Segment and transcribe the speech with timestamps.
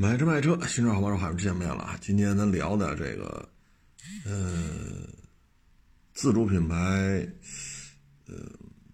[0.00, 1.98] 买车卖车，新车好帮手，海又见面了啊！
[2.00, 3.48] 今天咱聊的这个，
[4.24, 5.08] 呃，
[6.14, 7.28] 自主品牌，
[8.28, 8.34] 呃，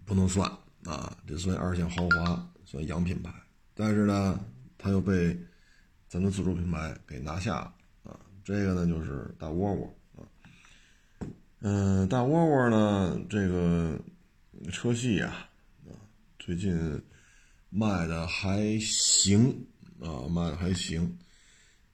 [0.06, 0.51] 不能算
[0.85, 3.30] 啊，这算二线豪华，算洋品牌，
[3.75, 4.43] 但是呢，
[4.79, 5.38] 它又被
[6.09, 7.75] 咱的自主品牌给拿下了
[8.05, 8.18] 啊。
[8.43, 10.25] 这个呢，就是大窝窝啊，
[11.61, 14.00] 嗯，大窝窝呢，这个
[14.73, 15.50] 车系啊，
[15.86, 15.93] 啊，
[16.39, 16.75] 最近
[17.68, 19.55] 卖的还行。
[20.00, 21.18] 啊，卖的还行。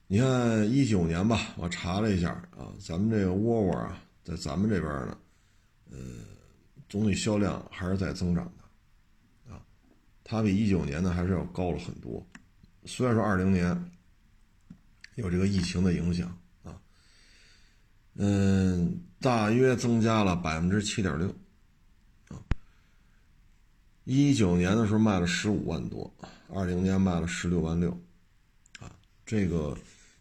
[0.07, 5.19] 你看一九年吧，我查了一下啊，咱们这个沃沃啊，在咱们这边呢，
[5.93, 5.99] 呃，
[6.89, 9.63] 总体销量还是在增长的，啊，
[10.25, 12.27] 它比一九年呢还是要高了很多。
[12.87, 13.91] 虽然说二零年
[15.15, 16.75] 有这个疫情的影响啊，
[18.15, 21.29] 嗯，大约增加了百分之七点六，
[22.31, 22.43] 啊，
[24.03, 26.13] 一九年的时候卖了十五万多。
[26.53, 27.91] 二零年卖了十六万六，
[28.79, 28.91] 啊，
[29.25, 29.77] 这个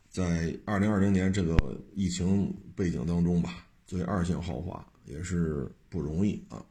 [0.10, 1.56] 在二零二零年这个
[1.94, 6.64] 疫情背景当中吧，作为二线豪华也是不容易啊。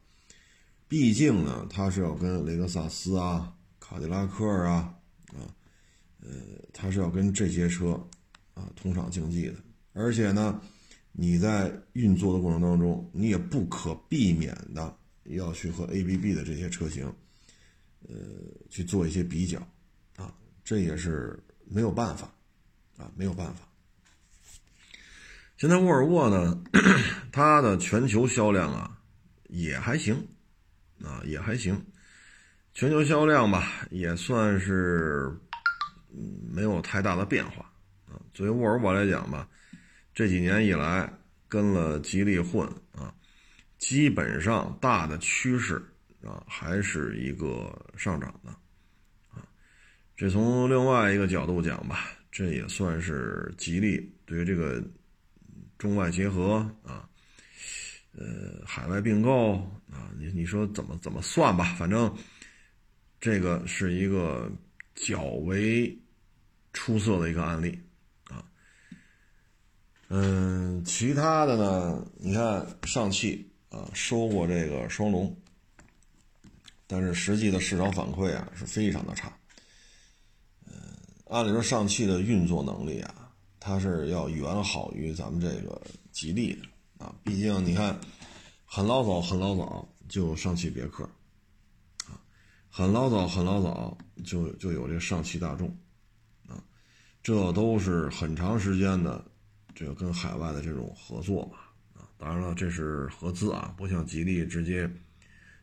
[0.87, 4.95] 毕竟呢，它是要跟雷克萨斯啊、卡迪拉克啊，
[5.27, 5.45] 啊，
[6.21, 6.29] 呃，
[6.73, 7.91] 它是要跟这些车
[8.53, 9.55] 啊同场竞技的。
[9.93, 10.61] 而且呢，
[11.11, 17.11] 你在运作的过程当中，你也不可避免的要去和 ABB 的这些车型。
[18.07, 18.15] 呃，
[18.69, 19.59] 去做一些比较，
[20.15, 20.33] 啊，
[20.63, 22.31] 这也是没有办法，
[22.97, 23.67] 啊，没有办法。
[25.57, 26.63] 现在沃尔沃呢，
[27.31, 28.97] 它的全球销量啊
[29.49, 30.15] 也还行，
[31.03, 31.85] 啊也还行，
[32.73, 35.37] 全球销量吧也算是
[36.49, 37.71] 没有太大的变化，
[38.07, 39.47] 啊，作为沃尔沃来讲吧，
[40.15, 41.11] 这几年以来
[41.47, 43.13] 跟了吉利混啊，
[43.77, 45.83] 基本上大的趋势。
[46.21, 48.49] 啊，还是一个上涨的，
[49.29, 49.47] 啊，
[50.17, 54.83] 这从另外一个角度讲吧，这也算是吉利对于这个
[55.77, 57.07] 中外结合啊，
[58.11, 59.53] 呃，海外并购
[59.89, 62.13] 啊，你你说怎么怎么算吧，反正
[63.21, 64.51] 这个是一个
[64.95, 65.97] 较为
[66.73, 67.79] 出色的一个案例
[68.25, 68.43] 啊，
[70.09, 75.33] 嗯，其他的呢，你看上汽啊，收过这个双龙。
[76.91, 79.31] 但是实际的市场反馈啊是非常的差，
[80.65, 80.73] 嗯，
[81.27, 85.79] 按理说上汽的运作能力啊，它是要远好于咱们这个
[86.11, 87.95] 吉利的啊，毕竟你看，
[88.65, 91.03] 很老早很老早就上汽别克，
[92.07, 92.17] 啊，
[92.71, 93.95] 很老早很老早
[94.25, 95.67] 就就有这上汽大众，
[96.47, 96.57] 啊，
[97.21, 99.23] 这都是很长时间的
[99.75, 104.91] 这个跟海外的这种合作吧，啊，当然了，这是合资啊，不像吉利直接。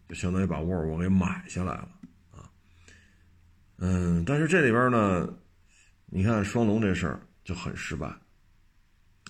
[0.08, 1.88] 就相当于把沃尔沃给买下来了
[2.30, 2.50] 啊，
[3.78, 5.28] 嗯，但是这里边呢，
[6.06, 8.06] 你看双龙这事儿就很失败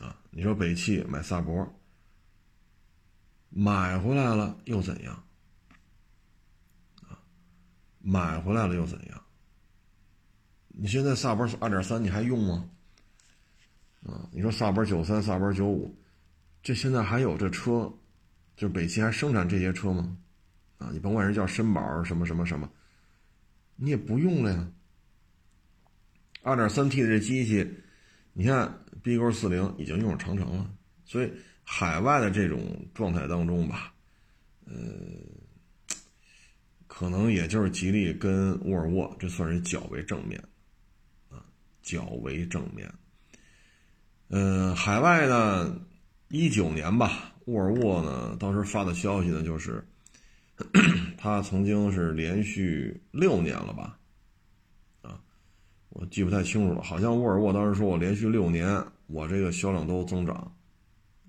[0.01, 0.21] 啊。
[0.31, 1.67] 你说北汽买萨博，
[3.49, 5.25] 买回来了又怎样
[7.09, 7.19] 啊？
[8.01, 9.23] 买回来了又怎样？
[10.69, 12.69] 你现在萨博二点三你还用吗？
[14.03, 15.99] 啊，你说萨博九三、萨博九五，
[16.63, 17.91] 这现在还有这车，
[18.55, 20.19] 就北汽还生产这些车吗？
[20.79, 22.71] 啊，你甭管是叫绅宝什么什么什么，
[23.77, 24.69] 你也不用了呀。
[26.43, 27.67] 二点三 T 的这机器，
[28.35, 30.71] 你看 B 勾四零已经用上长城了，
[31.07, 31.33] 所以
[31.65, 33.95] 海外的这种状态当中吧，
[34.67, 34.75] 呃，
[36.87, 40.39] 可能也就是吉利跟沃尔沃，这算是较为正面，
[41.31, 41.43] 啊，
[41.83, 42.93] 较为正面。
[44.29, 45.81] 嗯，海外呢，
[46.29, 49.83] 一九年吧，沃尔沃呢当时发的消息呢就是。
[51.19, 53.99] 他曾经是连续六年了吧？
[55.03, 55.21] 啊，
[55.91, 56.83] 我记不太清楚了。
[56.83, 60.35] 好像沃尔沃当时说我连续六年，我这个销量都增长，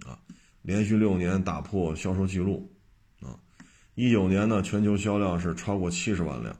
[0.05, 0.17] 啊，
[0.61, 2.71] 连续六年打破销售记录，
[3.21, 3.37] 啊，
[3.95, 6.55] 一九年呢全球销量是超过七十万辆，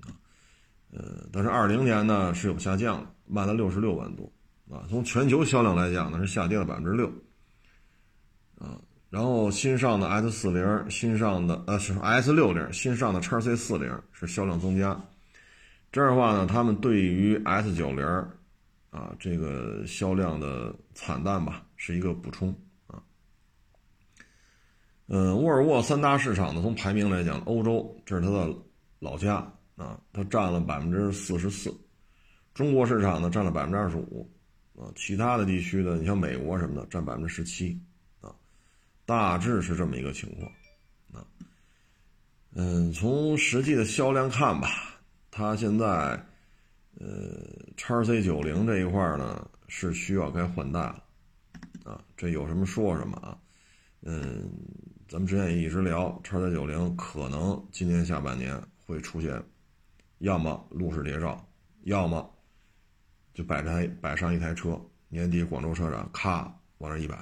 [0.00, 0.10] 啊，
[0.90, 4.32] 呃，但是二零年呢是有下降的，卖了六十六万多，
[4.68, 7.06] 啊，从全球销量来讲呢是下跌了百分之六，
[8.58, 8.80] 啊。
[9.12, 14.98] 然后新上的 S 四零，新上的呃是 S 六零，新上的叉 C 四零是销量增加。
[15.92, 18.06] 这样的话呢，他们对于 S 九零，
[18.88, 22.56] 啊这个销量的惨淡吧，是一个补充
[22.86, 23.02] 啊。
[25.08, 28.56] 嗯，沃尔沃三大市场呢，从排名来讲，欧洲这是它的
[28.98, 31.70] 老家啊，它占了百分之四十四。
[32.54, 34.26] 中国市场呢占了百分之二十五，
[34.74, 37.78] 啊，其他的地区呢，你像美国什么的占百分之十七。
[39.12, 40.50] 大致是这么一个情况，
[41.12, 41.26] 啊，
[42.54, 44.70] 嗯，从实际的销量看吧，
[45.30, 45.86] 它现在，
[46.98, 51.04] 呃，叉 C 九零这一块呢是需要该换代了，
[51.84, 53.36] 啊，这有什么说什么啊，
[54.00, 54.50] 嗯，
[55.06, 59.42] 咱们之前也一直聊，叉 C 九零可能今年下半年会出现，
[60.20, 61.46] 要么路试谍照，
[61.82, 62.34] 要么
[63.34, 64.80] 就摆台摆上一台车，
[65.10, 67.14] 年底广州车展咔往这一摆，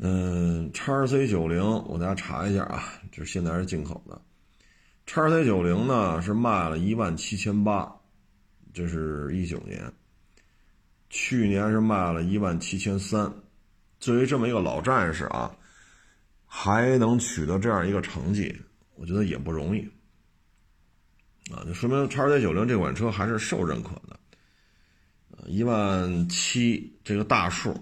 [0.00, 2.82] 嗯，叉 C 九零我大家查一下啊，
[3.12, 4.20] 就是现在是进口的。
[5.06, 7.94] 叉 C 九零呢是卖了一万七千八，
[8.72, 9.92] 这是一九年。
[11.10, 13.32] 去年是卖了一万七千三。
[14.00, 15.56] 作为这么一个老战士啊，
[16.44, 18.54] 还能取得这样一个成绩，
[18.96, 19.80] 我觉得也不容易。
[21.52, 24.18] 啊，就说明叉 C 九零这款车还是受认可的。
[25.46, 27.74] 一万七这个大数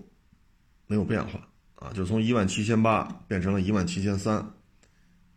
[0.87, 1.41] 没有变化
[1.83, 4.47] 啊，就从一万七千八变成了一万七千三，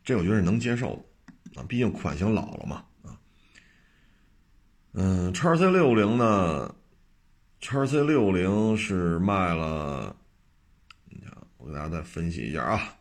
[0.03, 1.59] 这我觉得是能接受的。
[1.59, 3.17] 啊，毕竟款型老了嘛，啊，
[4.93, 6.75] 嗯，叉 C 六零呢，
[7.61, 10.15] 叉 C 六零是卖了，
[11.09, 12.93] 你看，我给大家再分析一下啊，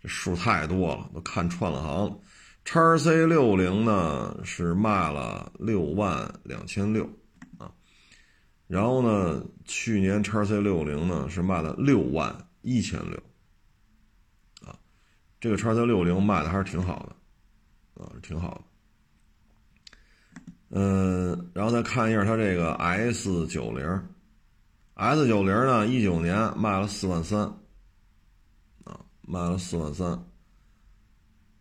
[0.00, 2.20] 这数太多了，都看串了行。
[2.64, 7.10] 叉 C 六零呢是卖了六万两千六，
[8.68, 12.32] 然后呢，去年叉 C 六零呢是卖了六万
[12.62, 13.20] 一千六。
[14.64, 14.78] 啊
[15.40, 18.60] 这个叉 C 六零卖的还是挺好的，啊，挺好的。
[20.70, 24.02] 嗯，然后再看一下它这个 S 九零
[24.94, 27.40] ，S 九零呢，一九年卖了四万三，
[28.84, 30.22] 啊，卖了四万三。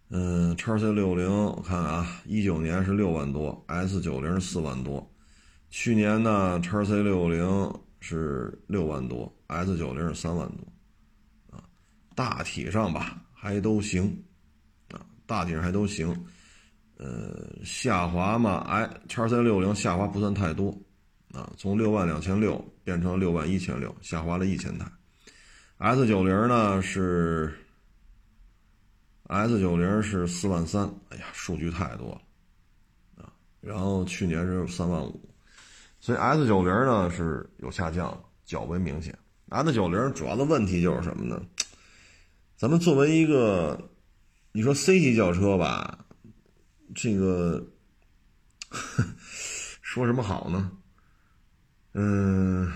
[0.10, 5.10] 嗯，叉 C 六零我看啊，一九年是六万多，S 九零四万多。
[5.70, 11.64] 去年呢，叉 C 六零是六万多，S 九零是三万多，啊，
[12.16, 13.24] 大体上吧。
[13.40, 14.04] 还都行，
[14.90, 16.26] 啊，大体上还都行，
[16.98, 20.76] 呃，下滑嘛，哎，叉 C 六零下滑不算太多，
[21.32, 24.92] 啊，从六万两千六变成六万一千六，下滑了一千台。
[25.78, 27.56] S 九零呢是
[29.28, 33.32] ，S 九零是四万三，哎呀，数据太多了，啊，
[33.62, 35.27] 然后去年是三万五，
[36.08, 39.14] 所以 S 九零呢是有下降，较为明显。
[39.50, 41.38] S 九零主要的问题就是什么呢？
[42.56, 43.78] 咱们作为一个，
[44.54, 46.06] 你说 C 级轿车吧，
[46.96, 47.62] 这个
[49.84, 50.72] 说什么好呢？
[51.92, 52.72] 嗯，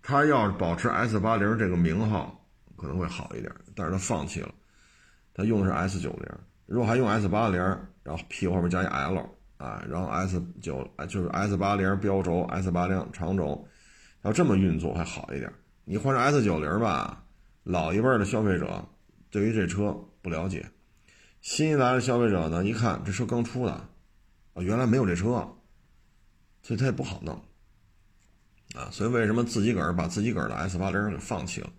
[0.00, 4.54] 他要是保持 S 八零这个名号可能会好一点，但是他放弃了，
[5.34, 6.28] 他用的是 S 九零。
[6.66, 7.58] 如果还用 S 八零，
[8.04, 9.28] 然后屁股后面加一 L
[9.62, 13.64] 啊，然后 S 九就是 S 八零标轴，S 八零长轴，
[14.22, 15.52] 要这么运作还好一点。
[15.84, 17.24] 你换成 S 九零吧，
[17.62, 18.84] 老一辈的消费者。
[19.30, 20.68] 对于这车不了解，
[21.40, 25.30] 新一来的消费者呢，一看这车刚出的，啊，原来没有这车，
[26.62, 27.34] 所以他也不好弄，
[28.74, 31.70] 啊，所以为什么自己个儿把自己个儿的 S 八零给放弃了？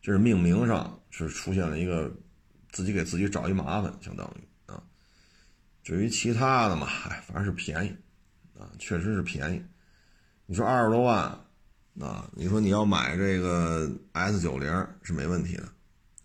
[0.00, 2.10] 就是命名上是出现了一个
[2.70, 4.53] 自己给自己找一麻烦，相当于。
[5.84, 7.96] 至于其他的嘛，哎，反正是便宜，
[8.58, 9.62] 啊，确实是便宜。
[10.46, 11.26] 你说二十多万，
[12.00, 14.68] 啊，你说你要买这个 S 九零
[15.02, 15.68] 是没问题的。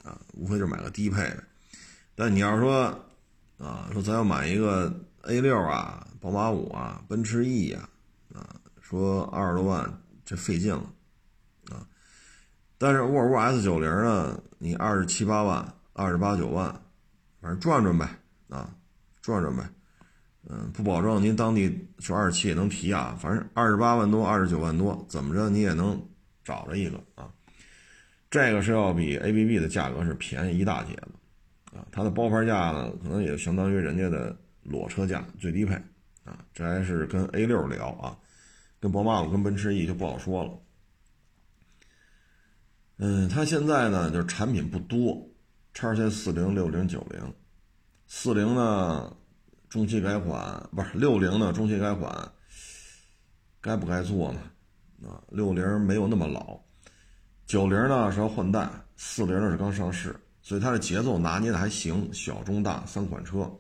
[0.01, 1.43] 啊，无非就是买个低配的，
[2.15, 2.85] 但你要说，
[3.57, 4.91] 啊，说咱要买一个
[5.23, 7.87] A 六啊、宝马五啊、奔驰 E 呀，
[8.33, 10.89] 啊，说二十多万这费劲了，
[11.69, 11.85] 啊，
[12.77, 16.71] 但是沃尔沃 S 九零呢，你二十七八万、二十八九万，
[17.41, 18.09] 反正转转呗，
[18.47, 18.73] 啊，
[19.29, 19.63] 转转呗，
[20.49, 26.01] 嗯，不保证您当地说二十七也能提啊，反正二十八万多、二十九万多，怎么着你也能
[26.43, 27.31] 找着一个啊。
[28.29, 35.73] 这个是要比 A B B 的价格是便宜一大截的，啊，它的包牌价呢，可能也相当于人家的裸车价最低配，
[36.23, 38.17] 啊，这还是跟 A 六聊啊，
[38.79, 40.51] 跟宝马五跟奔驰 E 就不好说了。
[42.97, 45.27] 嗯，它现在呢就是产品不多，
[45.73, 47.33] 叉 C 四零、六零、九零，
[48.05, 49.15] 四零呢
[49.69, 52.31] 中期改款不是六零呢中期改款，
[53.61, 54.41] 该不该做呢？
[55.07, 56.59] 啊，六零没有那么老。
[57.45, 63.51] 九零呢是要换代，四零呢是刚上市，所以它的节奏拿捏的还行，小中大三款车，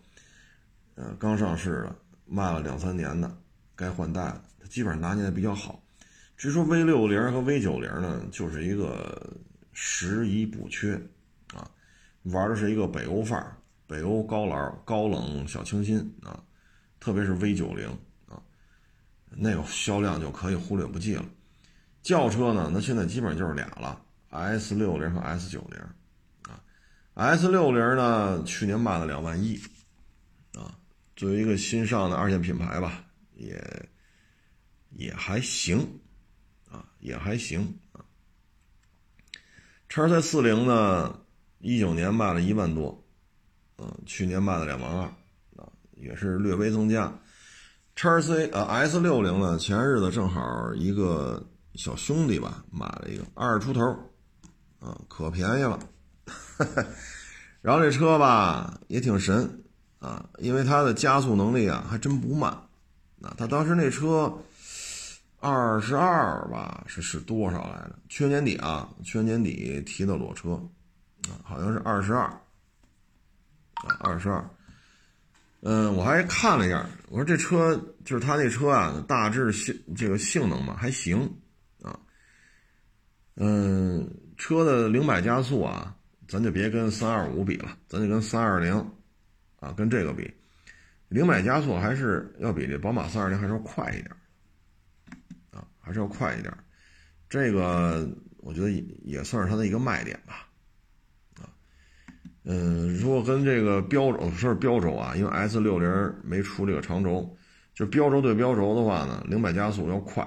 [0.95, 3.31] 呃，刚上市的，卖了两三年的，
[3.75, 5.79] 该换代，它基本上拿捏的比较好。
[6.35, 9.31] 至于说 V 六零和 V 九零呢，就是一个
[9.73, 10.95] 拾遗补缺，
[11.53, 11.69] 啊，
[12.23, 13.55] 玩的是一个北欧范儿，
[13.89, 16.43] 北欧高老高冷小清新啊，
[16.99, 17.89] 特别是 V 九零
[18.27, 18.39] 啊，
[19.31, 21.25] 那个销量就可以忽略不计了。
[22.03, 22.69] 轿车呢？
[22.71, 25.79] 那现在基本上就是俩了，S 六零和 S 九零，
[26.43, 26.61] 啊
[27.15, 29.59] ，S 六零呢去年卖了两万一，
[30.53, 30.77] 啊，
[31.15, 33.03] 作为一个新上的二线品牌吧，
[33.33, 33.89] 也
[34.91, 35.79] 也还行，
[36.69, 38.05] 啊，也还行啊。
[39.89, 41.19] 叉 C 四零呢，
[41.57, 42.98] 一九年卖了一万多，
[43.79, 45.03] 嗯，去年卖了两万二，
[45.55, 47.11] 啊，也是略微增加。
[47.95, 51.43] 叉 C 呃 S 六零呢，前日子正好一个
[51.75, 53.81] 小兄弟吧，买了一个二十出头，
[54.79, 55.79] 啊，可便宜了。
[57.61, 59.63] 然后这车吧也挺神
[59.99, 62.51] 啊，因为它的加速能力啊还真不慢。
[63.21, 64.33] 啊，他当时那车
[65.41, 67.95] 二十二吧，是是多少来着？
[68.07, 70.51] 去年底啊，去年底提的裸车，
[71.27, 72.31] 啊，好像是二十二，
[73.87, 74.49] 啊，二十二。
[75.61, 81.21] 嗯，我还看了一下，我说这车就是他那车啊，大致性这个性能嘛还行
[81.81, 81.99] 啊。
[83.35, 85.95] 嗯，车的零百加速啊。
[86.31, 88.71] 咱就别跟三二五比了，咱就跟三二零，
[89.59, 90.31] 啊，跟这个比，
[91.07, 94.11] 零百加速还是要比这宝马三二零还是要快一点，
[95.49, 96.55] 啊，还是要快一点，
[97.27, 98.07] 这个
[98.37, 100.47] 我觉得也也算是它的一个卖点吧，
[102.43, 107.37] 嗯，如果跟这个标轴是标轴啊，因为 S 六零没出这个长轴，
[107.73, 110.25] 就标轴对标轴的话呢，零百加速要快，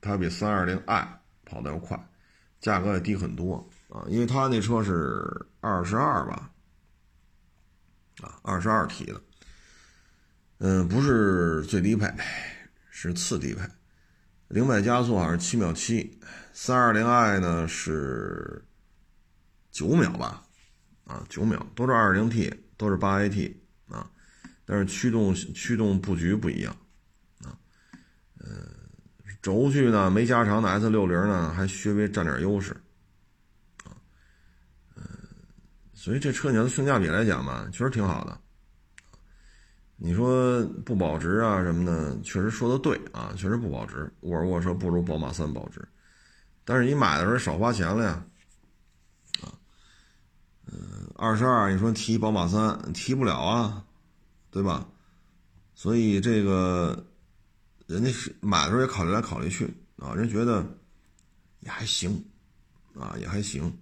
[0.00, 1.98] 它比三二零 i 跑的要快，
[2.60, 3.68] 价格也低很多。
[3.88, 5.24] 啊，因为他那车是
[5.58, 6.48] 二十二吧，
[8.20, 9.20] 啊，二十二 T 的，
[10.58, 12.08] 嗯，不是最低配，
[12.88, 13.62] 是次低配，
[14.46, 16.20] 零百加速好像是七秒七，
[16.52, 18.64] 三二零 i 呢是
[19.72, 20.44] 九秒吧，
[21.10, 23.52] 啊，九秒，都是二零 T，都是八 AT
[23.88, 24.08] 啊，
[24.64, 26.76] 但是驱动驱动布局不一样，
[27.42, 27.58] 啊，
[28.38, 28.68] 嗯，
[29.42, 32.76] 轴距呢没加长的 S 六零呢还稍微占点优势。
[35.92, 38.40] 所以这车你要性价比来讲吧，确实挺好的。
[39.96, 44.10] 你说不保值啊什么的，确实说的对啊，确实不保值。
[44.20, 45.86] 沃尔沃车不如宝马三保值，
[46.64, 48.24] 但是你买的时候少花钱了呀，
[50.72, 53.84] 嗯，二十二，你说提宝马三提不了啊，
[54.50, 54.86] 对吧？
[55.74, 57.06] 所以这个
[57.86, 60.64] 人家是买的时候也考虑来考虑去啊，人觉得
[61.60, 62.24] 也还行，
[62.98, 63.76] 啊，也还行，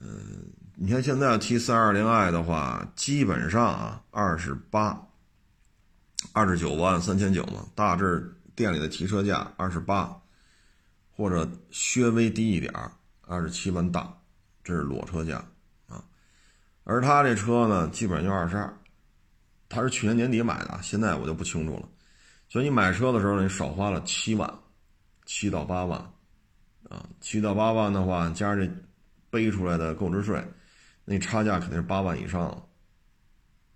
[0.00, 0.44] 嗯。
[0.76, 5.06] 你看现在提三二零 i 的话，基本上啊，二十八、
[6.32, 10.20] 二十九万三千九嘛，大致店里的提车价二十八，
[11.12, 12.74] 或者稍微低一点
[13.20, 14.12] 二十七万大，
[14.64, 15.46] 这是裸车价。
[16.84, 18.72] 而他这车呢，基本上就二十二，
[19.68, 21.88] 他是去年年底买的，现在我就不清楚了。
[22.48, 24.48] 所以你买车的时候呢，你少花了七万，
[25.24, 25.98] 七到八万，
[26.88, 28.70] 啊，七到八万的话，加上这
[29.30, 30.42] 背出来的购置税。
[31.06, 32.66] 那差价肯定是八万以上了，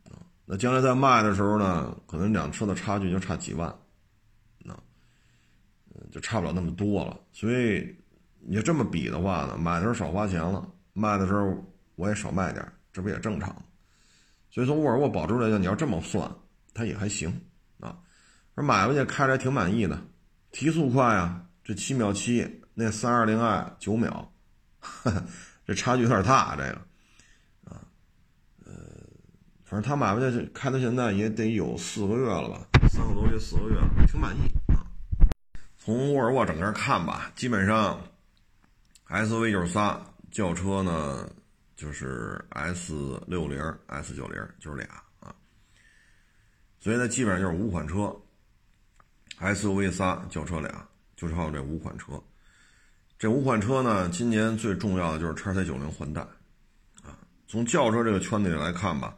[0.05, 3.75] 啊，那将来在卖的时候呢，可能两车的差距就差几万，
[4.61, 4.75] 那，
[6.11, 7.21] 就差不了那么多了。
[7.33, 7.95] 所以
[8.41, 11.55] 你就这么比的话呢，买的时候少花钱了，卖的时候
[11.97, 13.55] 我也少卖点，这不也正常？
[14.51, 16.31] 所以从沃尔沃保值来讲，你要这么算，
[16.73, 17.41] 它也还行
[17.81, 17.97] 啊。
[18.55, 20.03] 而买回去开着挺满意的，
[20.51, 24.33] 提速快啊，这七秒七，那三二零 i 九秒，
[25.67, 26.81] 这差距有点大，这个
[27.65, 27.85] 啊。
[28.65, 28.73] 呃。
[29.65, 34.41] 反正他买回去开到现在也得有四个月了吧，三个多月四个月，挺满意
[34.73, 34.81] 啊。
[35.77, 38.01] 从沃尔沃整个看吧，基本上
[39.09, 41.31] SUV 就是仨，轿车呢
[41.79, 42.93] 就是 S
[43.29, 44.87] 六零、S 九零，就是俩
[45.21, 45.33] 啊。
[46.81, 48.15] 所以呢，基本上就是五款车
[49.39, 52.21] ，SUV 仨，轿车俩，就是靠这五款车。
[53.17, 56.21] 这五款车呢，今年最重要的就是叉 C 九零换代
[57.03, 57.17] 啊。
[57.47, 59.17] 从轿车这个圈子里来看吧。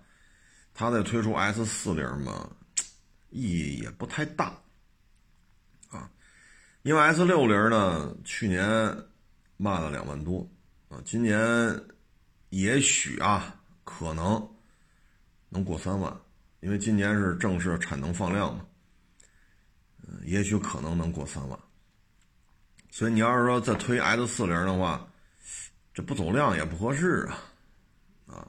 [0.72, 2.48] 它再推出 S 四零嘛，
[3.28, 4.56] 意义也不太大，
[5.90, 6.10] 啊，
[6.82, 8.64] 因为 S 六零呢，去年
[9.58, 10.48] 卖了两万多，
[10.88, 11.38] 啊，今年
[12.50, 14.48] 也许啊，可能
[15.48, 16.14] 能过三万，
[16.60, 18.66] 因为今年是正式产能放量嘛，
[20.06, 21.58] 嗯，也许可能能过三万，
[22.90, 25.08] 所以你要是说再推 S 四零的话，
[25.94, 27.38] 这不走量也不合适啊。
[28.26, 28.48] 啊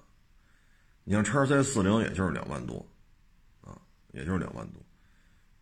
[1.04, 2.86] 你像叉 C 四零也就是两万多，
[3.62, 3.76] 啊，
[4.12, 4.82] 也就是两万多，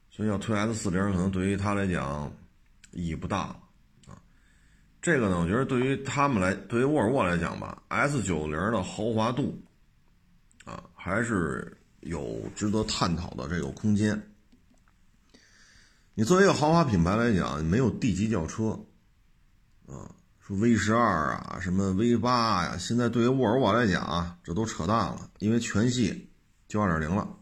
[0.10, 2.32] 所以要推 S 四零可能对于他来讲
[2.92, 3.58] 意义不大，
[5.02, 9.58] 这个呢，我觉得对于他们来，对于沃尔沃来讲吧，S 九零的豪华度，
[10.66, 14.22] 啊，还是有值得探讨的这个空间。
[16.14, 18.80] 你作为一个豪华品牌来讲，没有 D 级轿车，
[19.88, 20.16] 啊。
[20.42, 22.76] 说 V 十二啊，什么 V 八呀？
[22.76, 26.28] 现在对于沃尔沃来讲啊，这都扯淡了，因为全系
[26.68, 27.38] 就二点零了，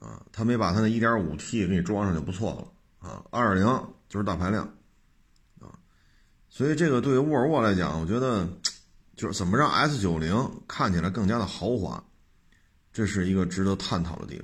[0.00, 4.68] 啊，他没把他那 1.5T 给你装上就不错了啊，2.0就是大排量，
[6.54, 8.46] 所以这个对于沃尔沃来讲，我觉得
[9.16, 12.04] 就是怎么让 S90 看起来更加的豪华，
[12.92, 14.38] 这是一个值得探讨的地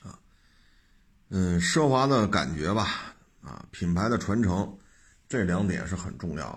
[0.00, 0.18] 方啊，
[1.28, 4.78] 嗯，奢华的感觉吧，啊，品牌的传承，
[5.28, 6.50] 这两点是很重要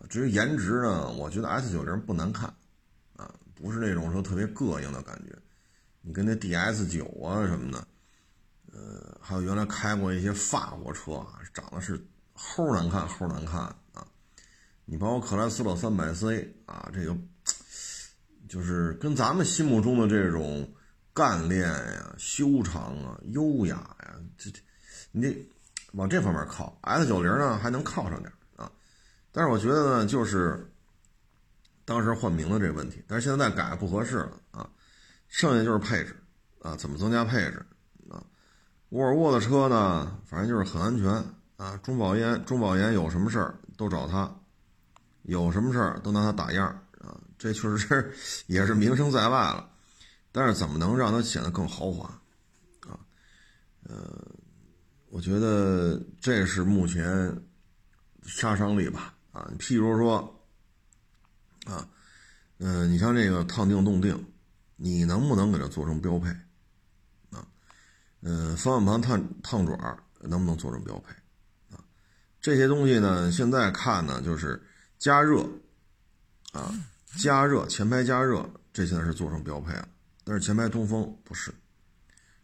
[0.00, 0.08] 的。
[0.08, 2.52] 至于颜值呢，我觉得 S 九零不难看，
[3.14, 5.32] 啊，不是那种说特别膈应的感觉。
[6.00, 7.86] 你跟那 DS 九啊什么的，
[8.72, 12.04] 呃，还有原来开过一些法国车啊，长得是
[12.44, 13.60] 齁难看，齁难看
[13.92, 14.06] 啊。
[14.84, 17.16] 你包括克莱斯勒三百 C 啊，这个
[18.48, 20.70] 就是跟咱们心目中的这种
[21.12, 24.60] 干练呀、修长啊、优雅呀，这这
[25.10, 25.48] 你得
[25.92, 26.78] 往这方面靠。
[26.82, 28.70] S 九零呢，还能靠上点啊。
[29.32, 30.70] 但是我觉得呢，就是
[31.84, 34.68] 当时换名字这个问题，但是现在改不合适了啊。
[35.28, 36.14] 剩下就是配置
[36.60, 37.64] 啊，怎么增加配置
[38.08, 38.22] 啊？
[38.90, 41.24] 沃尔沃的车呢，反正就是很安全
[41.64, 41.76] 啊。
[41.82, 44.30] 中保研，中保研有什么事儿都找他，
[45.22, 46.66] 有什么事儿都拿他打样
[47.00, 47.18] 啊。
[47.38, 48.14] 这确实是
[48.46, 49.70] 也是名声在外了。
[50.30, 52.06] 但是怎么能让它显得更豪华
[52.88, 52.98] 啊？
[53.84, 54.20] 呃，
[55.10, 57.40] 我觉得这是目前
[58.24, 59.14] 杀伤力吧。
[59.30, 60.18] 啊，譬如说，
[61.66, 61.88] 啊，
[62.58, 64.26] 嗯，你像这个烫定动定，
[64.74, 66.28] 你能不能给它做成标配？
[67.30, 67.46] 啊，
[68.22, 69.76] 嗯，方向盘烫烫爪
[70.20, 71.14] 能不能做成标配？
[72.44, 74.62] 这些东西呢，现在看呢，就是
[74.98, 75.40] 加热，
[76.52, 76.70] 啊，
[77.16, 79.88] 加热前排加热，这现在是做成标配了，
[80.24, 81.50] 但是前排通风不是，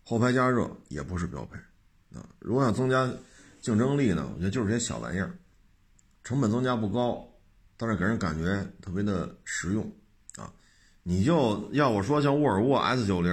[0.02, 3.12] 后排加热也不是标配，啊，如果想增加
[3.60, 5.38] 竞争力呢，我觉得就是这些小玩意儿。
[6.24, 7.28] 成本增加不高，
[7.76, 9.84] 但是给人感觉特别的实用
[10.36, 10.50] 啊！
[11.02, 13.30] 你就要我说，像沃尔沃 S 九零，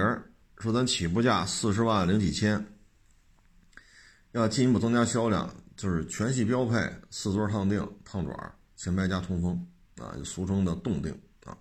[0.58, 2.62] 说咱起步价四十万零几千，
[4.32, 6.74] 要进一步增加销量，就是全系标配
[7.08, 9.66] 四座烫定、烫爪、前排加通风
[9.98, 11.56] 啊，俗称的动定啊，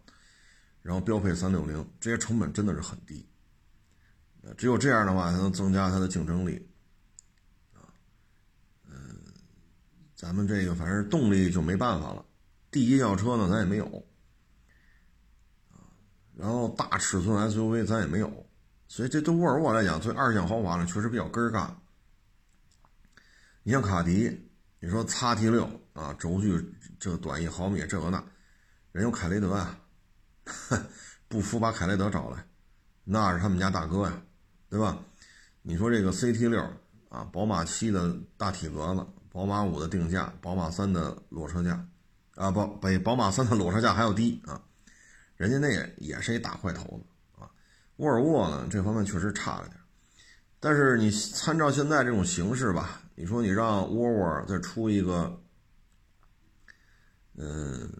[0.82, 3.24] 然后标配三六零，这些成本真的是很低，
[4.58, 6.68] 只有这样的话才能增加它的竞争力
[8.86, 9.20] 嗯。
[10.16, 12.26] 咱们这个反正动力就没办法了，
[12.72, 13.86] 第一轿车呢咱也没有，
[15.70, 15.78] 啊，
[16.36, 18.50] 然后大尺寸 SUV 咱也没有，
[18.88, 21.80] 所以这对沃尔沃来讲，对二线豪华呢确实比较根儿干。
[23.68, 24.50] 你像卡迪，
[24.80, 28.24] 你说 XT 六啊，轴距这短一毫米，这个那，
[28.94, 29.78] 人有凯雷德呀，
[31.28, 32.42] 不服把凯雷德找来，
[33.04, 34.22] 那是他们家大哥呀，
[34.70, 34.98] 对吧？
[35.64, 36.64] 你说这个 CT 六
[37.10, 39.06] 啊，宝马七的大体格子。
[39.34, 41.86] 宝马五的定价，宝马三的裸车价，
[42.36, 44.62] 啊，宝比宝马三的裸车价还要低啊，
[45.36, 47.52] 人家那也是一大块头子啊。
[47.98, 49.78] 沃尔沃呢，这方面确实差了点，
[50.58, 55.42] 但是你参照现在这种形式吧，你说你让沃尔沃再出一个，
[57.34, 57.92] 嗯，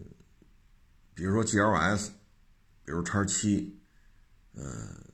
[1.16, 2.10] 比如说 GLS，
[2.86, 3.82] 比如叉七，
[4.54, 4.64] 嗯，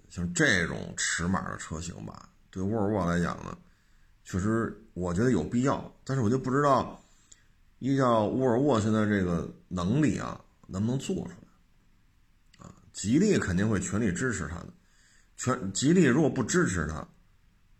[0.09, 3.57] 像这种尺码的车型吧，对沃尔沃来讲呢。
[4.25, 7.01] 确实，我觉得有必要，但是我就不知道，
[7.79, 12.65] 依照沃尔沃现在这个能力啊，能不能做出来？
[12.65, 14.73] 啊，吉利肯定会全力支持他的，
[15.37, 17.07] 全吉利如果不支持他，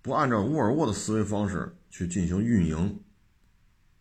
[0.01, 2.99] 不按照沃尔沃的思维方式去进行运营，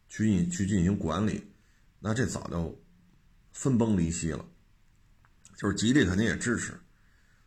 [0.09, 1.47] 去进去进行管理，
[2.01, 2.75] 那这早就
[3.53, 4.43] 分崩离析了。
[5.59, 6.73] 就是吉利肯定也支持，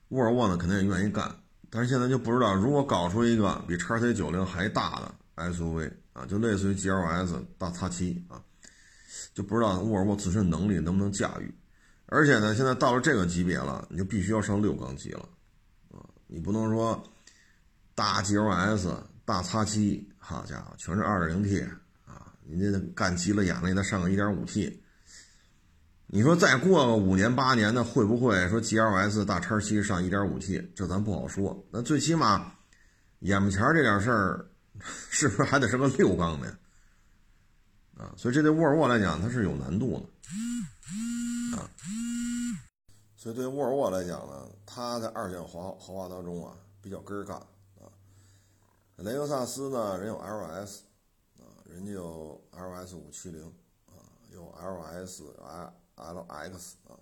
[0.10, 1.36] 沃尔沃呢肯定也愿意干。
[1.72, 8.40] 但是现在就不知道，如果搞出一个比叉 C 九零还大的 SUV 啊，就类似于 GLS 大叉七啊，
[9.34, 11.52] 就不知道沃尔沃自身能力能不能驾驭。
[12.06, 15.28] 而且呢，现在到了这个级别了，你就必须要上六缸机了
[15.90, 17.04] 啊，你不能说
[17.96, 21.70] 大 GLS 大叉七，好家伙，全是 2.0T
[22.08, 24.76] 啊，你这干急了眼了，再上个 1.5T。
[26.08, 30.72] 你说再过个五年八年的，会不会说 G L S 大叉七上一点五 T？
[30.76, 31.64] 这咱不好说。
[31.70, 32.54] 那最起码
[33.20, 34.50] 眼巴前这点事儿，
[35.12, 36.48] 是不是还得是个六缸的？
[37.96, 41.70] 啊，所以这对沃尔沃来讲，它是有难度的啊。
[43.16, 47.40] 所以对沃尔沃来讲呢，它在二线豪豪华当中啊，比较根儿干。
[48.98, 50.84] 雷克萨斯呢，人有 L S
[51.40, 53.46] 啊，人家有 L S 五七零
[53.88, 53.96] 啊，
[54.32, 55.74] 有 L S I。
[55.98, 57.00] L X 啊，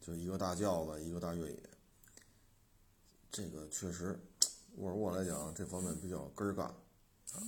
[0.00, 1.62] 就一个大轿子，一个大越野，
[3.30, 4.18] 这个确实，
[4.74, 7.42] 沃尔沃来讲这方面比较根儿干啊，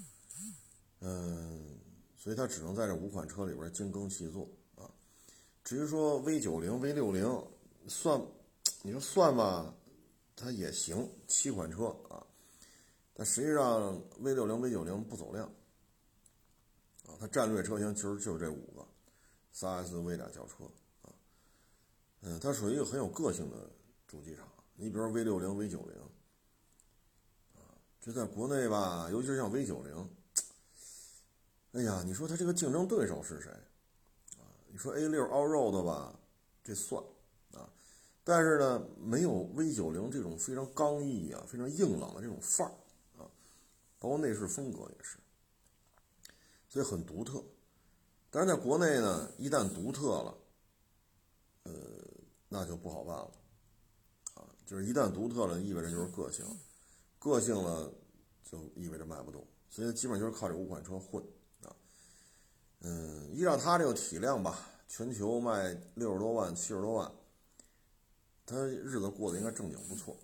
[1.00, 1.76] 嗯，
[2.16, 4.88] 所以它只能在这五款车里边精耕细作啊。
[5.64, 7.44] 至于说 V 九零、V 六零，
[7.88, 8.24] 算，
[8.82, 9.74] 你说算吧，
[10.36, 12.24] 它也行，七款车啊，
[13.18, 15.46] 但实际上 V 六零、V 九零不走量
[17.06, 18.86] 啊，它战略车型其实就这五个，
[19.52, 20.64] 三 SUV 俩轿车
[21.00, 21.08] 啊，
[22.20, 23.70] 嗯，它属于一个很有个性的
[24.06, 24.46] 主机厂。
[24.74, 25.94] 你比如 V 六零、V 九零
[27.54, 30.10] 啊，这在国内吧，尤其是像 V 九零，
[31.72, 33.50] 哎呀，你说它这个竞争对手是谁
[34.38, 34.44] 啊？
[34.70, 36.14] 你说 A 六 All Road 吧，
[36.62, 37.02] 这算。
[38.28, 42.74] 但是呢，没有 V 九零这种非常刚毅啊、非常硬朗的这种范儿，
[43.98, 45.18] 包括内饰风格也是，
[46.68, 47.42] 所以很独特。
[48.30, 50.38] 但是在国内呢，一旦独特了，
[51.62, 51.72] 呃，
[52.48, 53.32] 那就不好办了
[54.34, 54.44] 啊。
[54.66, 56.44] 就是一旦独特了，意味着就是个性，
[57.18, 57.92] 个性了
[58.44, 59.46] 就意味着卖不动。
[59.70, 61.24] 所以基本就是靠这五款车混
[61.62, 61.74] 啊。
[62.80, 67.10] 嗯，依照它这个体量吧，全球卖六十多万、七十多万。
[68.44, 70.16] 他日子过得应该正经不错，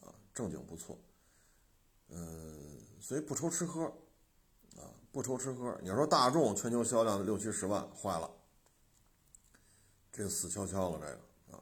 [0.00, 0.98] 啊，正经不错，
[2.14, 3.84] 嗯，所以不愁吃喝，
[4.76, 5.76] 啊，不愁吃喝。
[5.82, 8.30] 你要说大众全球销量六七十万，坏了，
[10.12, 11.60] 这死翘翘了，这个啊，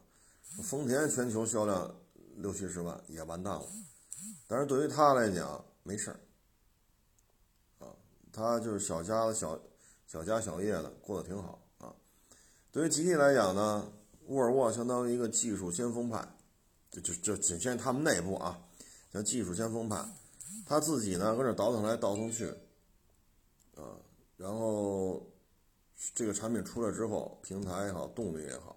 [0.63, 1.95] 丰田全球销量
[2.37, 3.67] 六七十万也完蛋了。
[4.47, 6.21] 但是对于他来讲没事儿，
[7.85, 7.89] 啊，
[8.33, 9.59] 他就是小家子小
[10.07, 11.95] 小家小业的过得挺好啊。
[12.71, 13.93] 对于吉利来讲呢？
[14.29, 16.27] 沃尔沃相当于一个技术先锋派，
[16.93, 18.57] 就就就仅限他们内部啊，
[19.13, 19.97] 像技术先锋派，
[20.73, 22.47] 他自己呢搁这倒腾来倒腾去，
[23.77, 23.93] 啊，
[24.39, 25.23] 然后
[26.15, 28.75] 这个产品出来之后，平台也好，动力也好，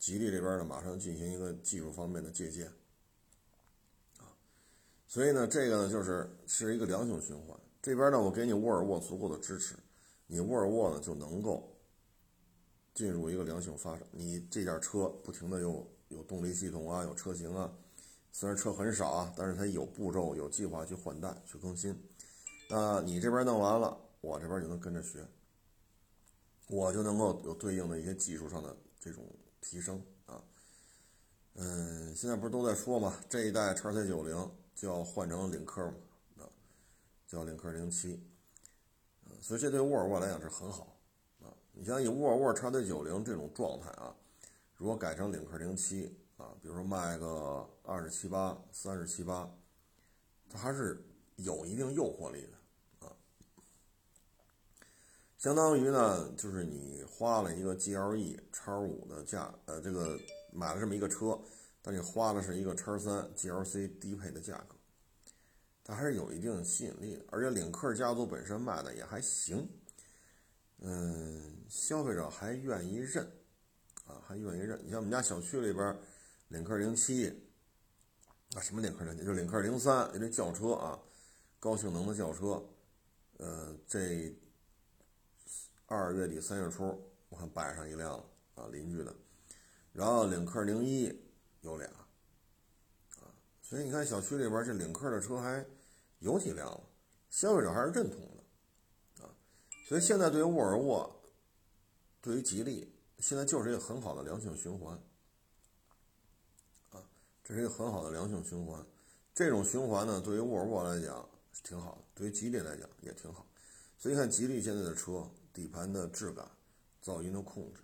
[0.00, 2.66] 吉利这边呢马上进行一个技术方面的借鉴，
[4.18, 4.34] 啊，
[5.06, 9.76] 所以呢这个呢就是是一个良性循环，这边呢我给你沃尔沃足够的支持，
[10.26, 11.72] 你沃尔沃呢就能够。
[12.94, 17.70] 进入一个良性发展，你这点车不停的有有动力系统啊，有车型啊，
[18.38, 21.98] 虽然车很少啊，但是它有步骤、有计划去换代、去更新。
[22.68, 25.26] 那你这边弄完了，我这边就能跟着学，
[26.68, 29.24] 我就能够有对应的一些技术上的这种
[29.62, 30.44] 提升啊。
[31.54, 36.44] 嗯，现在不是都在说嘛，这一代叉 C 九零就要换成领克嘛，啊，
[37.26, 38.22] 叫领克零七，
[39.40, 40.94] 所以这对沃尔沃来讲是很好
[41.40, 41.48] 啊。
[41.72, 44.14] 你像以沃尔沃 x C90 这种状态啊，
[44.74, 49.50] 如果改成领克零七啊，比如说卖个二十七八、三十七八，
[50.50, 51.02] 它还是
[51.36, 53.12] 有一定诱惑力的啊。
[55.38, 60.18] 相当于呢，就是你花了一个 GLE 叉五的价，呃，这个
[60.52, 61.38] 买了这么一个车，
[61.80, 64.74] 但你花的是一个叉三 GLC 低配的价格，
[65.84, 67.24] 它还是有一定吸引力的。
[67.30, 69.68] 而且领克家族本身卖的也还行。
[70.80, 73.24] 嗯，消费者还愿意认，
[74.04, 74.78] 啊，还愿意认。
[74.84, 75.96] 你像我们家小区里边，
[76.48, 77.28] 领克零七，
[78.54, 80.98] 啊，什么领克零七，就领克零三，这轿车啊，
[81.58, 82.64] 高性能的轿车。
[83.38, 84.34] 呃，这
[85.86, 88.14] 二月底三月初，我看摆上一辆，
[88.54, 89.14] 啊，邻居的。
[89.92, 91.12] 然后领克零一
[91.60, 91.86] 有俩，
[93.20, 93.28] 啊，
[93.60, 95.64] 所以你看小区里边这领克的车还
[96.20, 96.80] 有几辆了，
[97.28, 99.24] 消费者还是认同的。
[99.24, 99.30] 啊
[99.86, 101.22] 所以现在对于沃尔沃，
[102.20, 104.98] 对于吉利，现在就是一个很好的良性循环，
[107.46, 108.84] 这是一个很好的良性循环。
[109.32, 111.28] 这种循环呢，对于沃尔沃来讲
[111.62, 113.46] 挺好，对于吉利来讲也挺好。
[113.96, 116.44] 所以看吉利现在的车，底盘的质感、
[117.04, 117.80] 噪音的控制，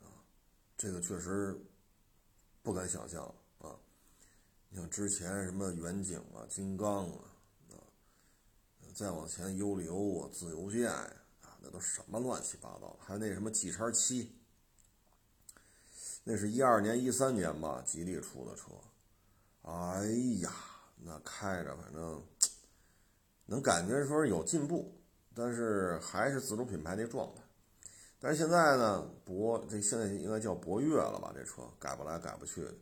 [0.00, 0.10] 啊，
[0.76, 1.56] 这个确实
[2.60, 3.24] 不敢想象
[3.60, 3.78] 啊。
[4.68, 7.24] 你像之前什么远景啊、金刚啊
[7.70, 7.78] 啊。
[8.96, 12.98] 再往前，优利欧啊，自由舰，啊，那都什么乱七八糟？
[13.00, 14.32] 还有那什么 G 叉七，
[16.30, 18.66] 那是一二年、一三年吧，吉利出的车。
[19.62, 20.06] 哎
[20.40, 20.54] 呀，
[21.02, 22.22] 那开着反正
[23.46, 24.96] 能感觉说有进步，
[25.34, 27.42] 但是还是自主品牌那状态。
[28.20, 31.32] 但是现在呢，博这现在应该叫博越了吧？
[31.34, 32.72] 这车改不来改不去的。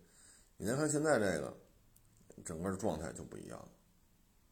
[0.58, 1.56] 你再看现在这个，
[2.44, 3.58] 整个状态就不一样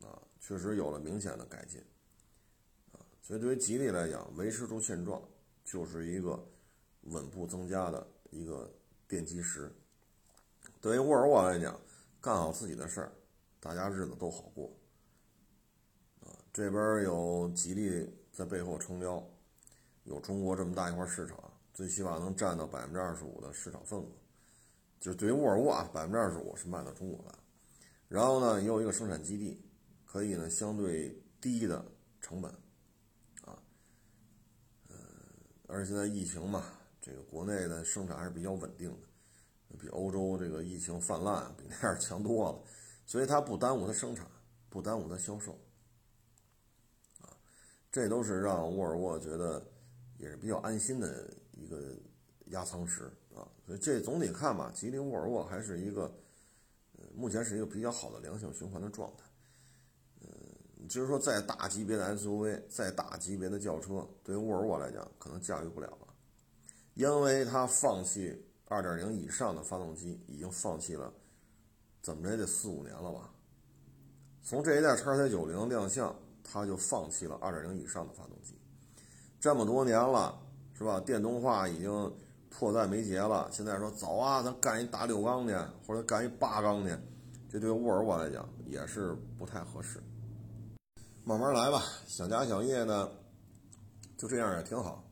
[0.00, 0.22] 了。
[0.40, 1.78] 确实有了明显的改进，
[2.92, 5.20] 啊，所以对于吉利来讲，维持住现状
[5.66, 6.42] 就是一个
[7.02, 8.72] 稳步增加的一个
[9.08, 9.74] 奠基石。
[10.80, 11.78] 对于沃尔沃来讲，
[12.20, 13.12] 干好自己的事儿，
[13.60, 14.70] 大家日子都好过，
[16.20, 19.22] 啊，这边有吉利在背后撑腰，
[20.04, 21.38] 有中国这么大一块市场，
[21.72, 24.06] 最起码能占到百分之二十五的市场份额，
[25.00, 27.38] 就是对于沃尔沃啊，百分之二十五是卖到中国的，
[28.08, 29.62] 然后呢，也有一个生产基地。
[30.08, 31.84] 可以呢，相对低的
[32.22, 32.50] 成本，
[33.44, 33.58] 啊，
[34.88, 34.96] 呃，
[35.66, 36.75] 而现在疫情嘛，
[37.06, 42.60] 这个国内的生产还是比较稳定的，比欧洲这个疫情泛滥比那样强多了，
[43.06, 44.26] 所以它不耽误它生产，
[44.68, 45.52] 不耽误它销售，
[47.20, 47.30] 啊，
[47.92, 49.64] 这都是让沃尔沃觉得
[50.18, 51.96] 也是比较安心的一个
[52.46, 53.46] 压舱石啊。
[53.64, 56.12] 所以这总体看吧，吉利沃尔沃还是一个，
[56.98, 59.22] 呃，目前是一个比较好的良性循环的状态。
[60.22, 66.05] 嗯，就是说再大级别的 SUV，再大级别的轿车，对于沃尔沃来讲，可能驾驭不了了，
[66.96, 68.42] 因为它放弃。
[68.68, 71.12] 二点零以上的发动机已经放弃了，
[72.02, 73.30] 怎么着也得四五年了吧？
[74.42, 78.58] 从这一代叉 C 九零亮相，它就放弃了二点零以上的发动机，
[79.38, 80.36] 这么多年了，
[80.74, 80.98] 是吧？
[80.98, 82.12] 电动化已经
[82.50, 83.48] 迫在眉睫了。
[83.52, 85.54] 现在说走啊，咱干一大六缸去，
[85.86, 86.92] 或者干一八缸去，
[87.48, 90.02] 这对沃尔沃来讲也是不太合适。
[91.22, 93.08] 慢慢来吧，想家想业呢，
[94.16, 95.05] 就这样也挺好，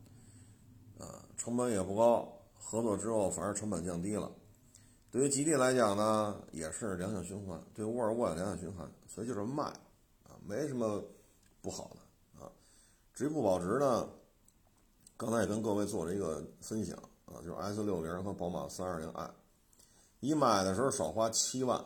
[1.37, 2.31] 成本也不高。
[2.67, 4.33] 合作之后，反而成本降低了。
[5.11, 9.63] 对于吉利来讲呢，也是良性循环；对沃尔沃也良性循环，所以就是卖
[10.25, 11.05] 啊，没什么
[11.61, 12.51] 不好的啊。
[13.13, 14.09] 至于不保值呢，
[15.17, 19.31] 刚才也跟各位做了一个分享啊，就是 S 六零和宝马三二零 i，
[20.21, 21.79] 你买的时候少花七万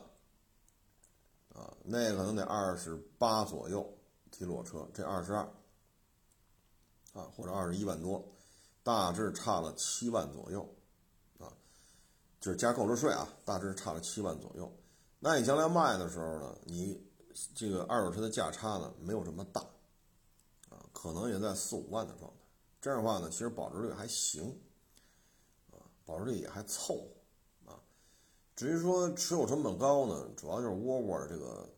[1.52, 3.86] 啊，那可能得二十八左右
[4.30, 5.40] 提裸车，这二十二
[7.12, 8.24] 啊，或者二十一万多，
[8.88, 10.66] 大致差了七万左右
[11.38, 11.52] 啊。
[12.40, 14.72] 就是加购置税啊，大致差了七万左右。
[15.18, 16.98] 那你将来卖的时候呢，你
[17.54, 19.60] 这个二手车的价差呢没有这么大，
[20.70, 22.38] 啊，可能也在四五万的状态。
[22.80, 24.58] 这样的话呢，其实保值率还行，
[25.70, 26.94] 啊，保值率也还凑
[27.66, 27.78] 合，啊。
[28.56, 31.68] 至于说持有成本高呢，主要就是沃尔沃这个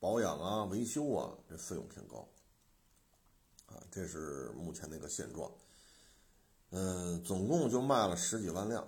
[0.00, 2.26] 保养啊、维修啊，这费用偏高，
[3.66, 5.52] 啊，这是目前的一个现状。
[6.76, 8.82] 嗯，总共就卖了十几万辆。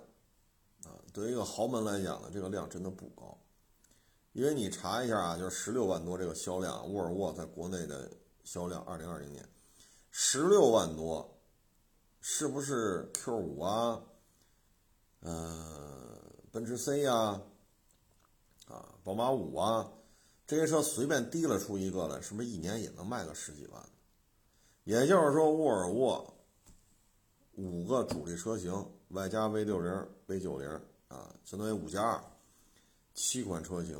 [0.83, 3.37] 啊，对于一个豪门来讲呢，这个量真的不高，
[4.33, 8.11] 因为你查一下啊，就是十六万多这个销量，沃尔沃在国内的
[8.43, 9.47] 销量，二零二零年
[10.11, 11.39] 十六万多，
[12.19, 14.01] 是不是 Q 五啊，
[15.21, 16.19] 呃，
[16.51, 17.41] 奔驰 C 呀，
[18.67, 19.89] 啊，宝马五啊，
[20.45, 23.81] 这些车随便提了出一个来，是不是一年也能卖个十几万？
[24.83, 26.33] 也就是说，沃尔沃
[27.57, 28.73] 五个主力车型。
[29.09, 30.69] 外加 V 六零、V 九零
[31.07, 32.21] 啊，相当于五加二，
[33.13, 33.97] 七款车型，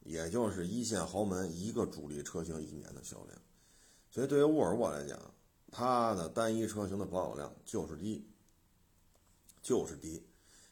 [0.00, 3.38] 也就是一线豪门一个主力车型一年的销量。
[4.10, 5.18] 所以对于沃尔沃来讲，
[5.70, 8.22] 它的单一车型的保有量就是低，
[9.62, 10.22] 就是低，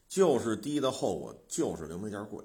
[0.06, 2.44] 就是低的后果就是零配件贵。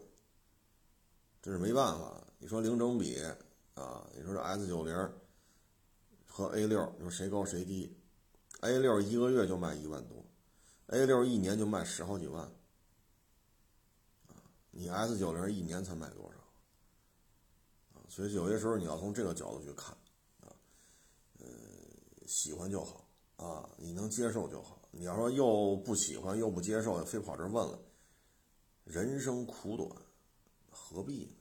[1.41, 2.25] 这是没办法。
[2.39, 3.21] 你说零整比
[3.73, 4.95] 啊，你说这 S 九零
[6.25, 7.93] 和 A 六，你说谁高谁低
[8.65, 10.25] ？A 六一个月就卖一万多。
[10.88, 12.51] A 六一年就卖十好几万，
[14.71, 16.38] 你 S 九零一年才卖多少？
[17.99, 19.95] 啊，所以有些时候你要从这个角度去看，
[20.41, 20.49] 啊，
[21.39, 21.45] 呃，
[22.28, 24.80] 喜欢就好，啊，你能接受就好。
[24.91, 27.80] 你要说又不喜欢又不接受，非跑这问了，
[28.84, 29.89] 人生苦短，
[30.69, 31.32] 何必呢？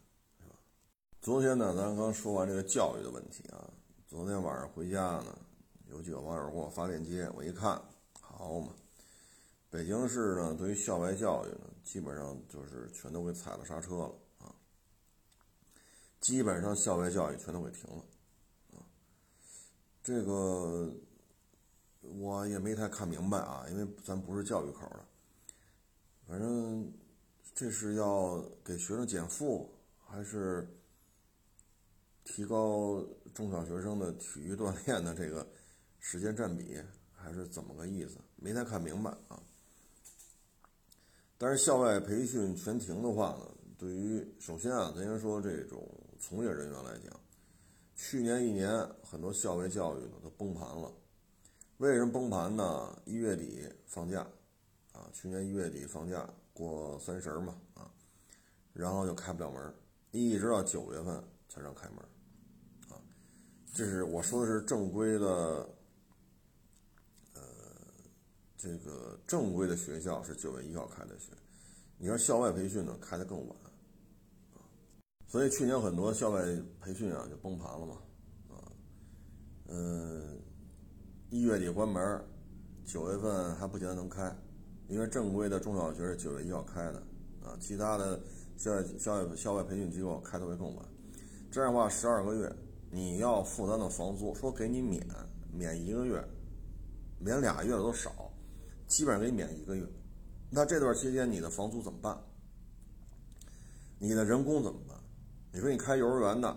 [0.40, 0.56] 是吧？
[1.20, 3.70] 昨天呢，咱刚说完这个教育的问题啊，
[4.08, 5.38] 昨天晚上回家呢，
[5.94, 7.80] 有几个网友给我发链接，我一看，
[8.20, 8.74] 好嘛。
[9.70, 14.52] 北京市呢，对于校外教育呢，基本上就是全都给踩了刹车了啊。
[16.20, 18.04] 基本上校外教育全都给停了
[18.72, 18.82] 啊。
[20.02, 20.92] 这个
[22.00, 25.04] 我也没太看明白啊，因为咱不是教育口的。
[26.26, 26.92] 反正
[27.54, 29.70] 这是要给学生减负，
[30.04, 30.66] 还是
[32.24, 33.00] 提高
[33.32, 35.46] 中小学生的体育锻炼的这个
[36.06, 36.78] 时间占比，
[37.10, 38.18] 还是怎么个意思？
[38.36, 39.42] 没太看明白啊。
[41.38, 45.82] 但是校外培训全停的话呢，对于首先啊，咱先说这种
[46.20, 47.18] 从业人员来讲，
[47.96, 48.70] 去年一年
[49.02, 50.92] 很多校外教育呢都崩盘了。
[51.78, 53.02] 为什么崩盘呢？
[53.06, 54.20] 一月底放假，
[54.92, 57.90] 啊，去年一月底放假过三十嘛，啊，
[58.74, 59.74] 然后就开不了门，
[60.10, 61.98] 一直到九月份才让开门，
[62.90, 63.00] 啊，
[63.72, 65.66] 这是我说的是正规的。
[68.56, 71.32] 这个正规的学校是九月一号开的学，
[71.98, 73.56] 你说校外培训呢开的更晚，
[74.54, 74.62] 啊，
[75.26, 76.42] 所以去年很多校外
[76.80, 77.96] 培训啊就崩盘了嘛，
[78.48, 78.56] 啊，
[79.66, 80.40] 嗯，
[81.30, 82.24] 一月底关门，
[82.86, 84.34] 九月份还不见得能开，
[84.88, 86.98] 因为正规的中小学是九月一号开的，
[87.42, 88.18] 啊，其他的
[88.56, 90.86] 校校外校外培训机构开的会更晚，
[91.50, 92.50] 这样的话十二个月
[92.90, 95.04] 你要负担的房租，说给你免
[95.52, 96.24] 免一个月，
[97.18, 98.23] 免俩月的都少。
[98.94, 99.84] 基本上给你免一个月，
[100.50, 102.16] 那这段期间你的房租怎么办？
[103.98, 104.96] 你的人工怎么办？
[105.50, 106.56] 你说你开幼儿园的，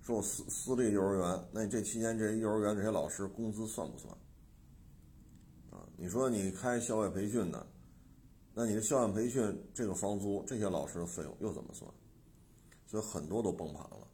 [0.00, 4.10] 说我私私立幼儿园，那你这期间这幼儿园这些老师工资算不算？
[5.72, 7.66] 啊，你说你开校外培训的，
[8.54, 11.90] 那你的校外培训这个房租，这些老师的费用又怎么算？
[12.86, 14.08] 所以很多都崩盘了。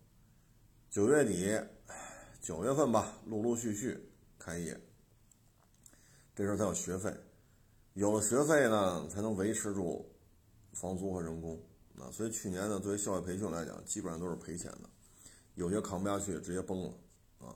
[0.90, 1.56] 九月底，
[2.40, 3.96] 九月份吧，陆陆续续
[4.40, 4.76] 开业，
[6.34, 7.14] 这时候才有学费，
[7.98, 10.08] 有了学费呢，才能维持住
[10.72, 11.60] 房租和人工。
[11.98, 14.88] 啊，所以去年呢，作为校外培训来讲，基本上都是赔钱的，
[15.56, 16.94] 有些扛不下去，直接崩了
[17.40, 17.50] 啊。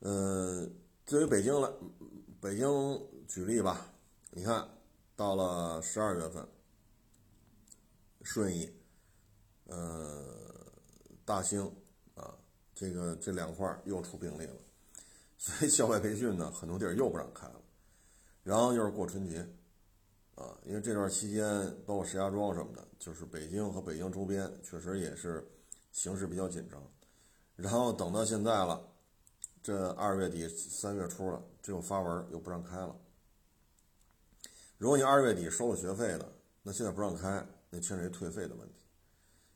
[0.00, 0.68] 呃，
[1.06, 1.70] 作为北京来，
[2.38, 2.68] 北京
[3.26, 3.90] 举例吧，
[4.30, 4.68] 你看
[5.16, 6.46] 到了十二月份，
[8.20, 8.70] 顺义、
[9.68, 10.22] 呃
[11.24, 11.64] 大兴
[12.14, 12.36] 啊，
[12.74, 14.56] 这个这两块又出病例了，
[15.38, 17.57] 所以校外培训呢，很多地儿又不让开了，
[18.48, 19.46] 然后就是过春节。
[20.34, 21.44] 啊，因为这段期间，
[21.84, 25.46] 包括石家庄什么的，就是北京和北京周边，确实也是
[25.92, 26.82] 形势比较紧张。
[27.56, 28.80] 然后等到现在了，
[29.62, 32.96] 这二月底三月初了，这又发文又不让开了。
[34.78, 36.32] 如果你二月底收了学费的，
[36.62, 38.86] 那现在不让开，那牵扯退费的问题。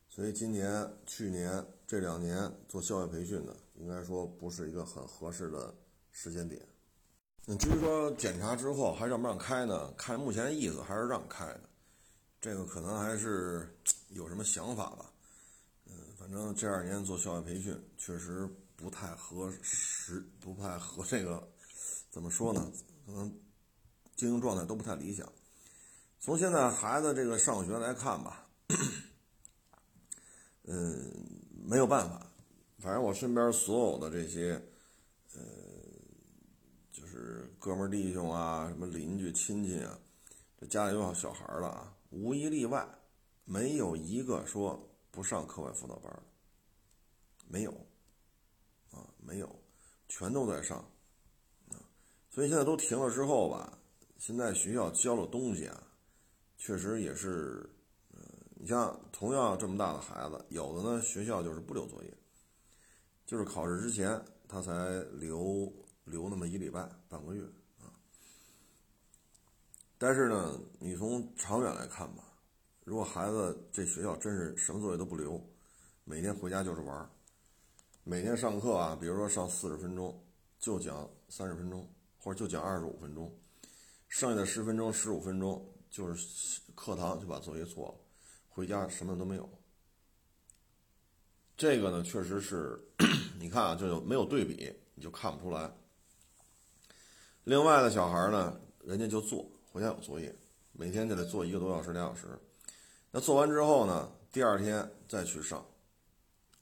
[0.09, 5.73] 所以今年、去年这两年做校外培训的，应该说不是一个很合适的
[6.11, 6.61] 时间点。
[7.45, 9.93] 那至于说检查之后还让不让开呢？
[9.97, 11.61] 看目前意思还是让开的，
[12.41, 13.77] 这个可能还是
[14.11, 15.11] 有什么想法吧。
[15.87, 21.49] 嗯，反正这二年做校外培训确实不太合时，不太合这个
[22.13, 22.71] 怎么说呢？
[23.05, 23.35] 可能
[24.15, 25.29] 经营状态都不太理想。
[26.21, 28.47] 从现在孩子这个上学来看吧，
[30.63, 31.13] 嗯，
[31.65, 32.25] 没有办法。
[32.79, 34.65] 反正我身边所有的这些。
[37.59, 39.99] 哥们儿弟兄啊，什么邻居亲戚啊，
[40.59, 42.87] 这家里有小孩了啊，无一例外，
[43.45, 46.23] 没有一个说不上课外辅导班的，
[47.47, 47.71] 没有，
[48.91, 49.49] 啊，没有，
[50.09, 50.79] 全都在上，
[51.71, 51.79] 啊，
[52.31, 53.79] 所以现在都停了之后吧，
[54.19, 55.83] 现在学校教的东西啊，
[56.59, 57.69] 确实也是，
[58.13, 58.21] 嗯，
[58.57, 62.13] 你像同样这么大的孩子，有的呢学校就是不留作业，
[63.25, 65.73] 就是考试之前他才留。
[66.05, 67.45] 留那么一礼拜、半个月
[67.81, 67.93] 啊，
[69.99, 72.25] 但是呢，你从长远来看吧，
[72.85, 75.41] 如果孩子这学校真是什么作业都不留，
[76.05, 77.11] 每天回家就是玩
[78.05, 80.25] 每天上课啊，比如说上四十分钟，
[80.59, 81.89] 就讲三十分钟，
[82.19, 83.33] 或者就讲二十五分钟，
[84.09, 87.95] 剩下的十分钟、十五分钟就是课堂就把作业做了，
[88.49, 89.49] 回家什么都没有。
[91.57, 92.83] 这个呢，确实是，
[93.39, 95.73] 你看啊，就有没有对比，你就看不出来。
[97.45, 100.33] 另外的小孩呢，人家就做，回家有作业，
[100.73, 102.39] 每天就得做一个多小时、两小时。
[103.11, 105.67] 那做完之后呢，第二天再去上，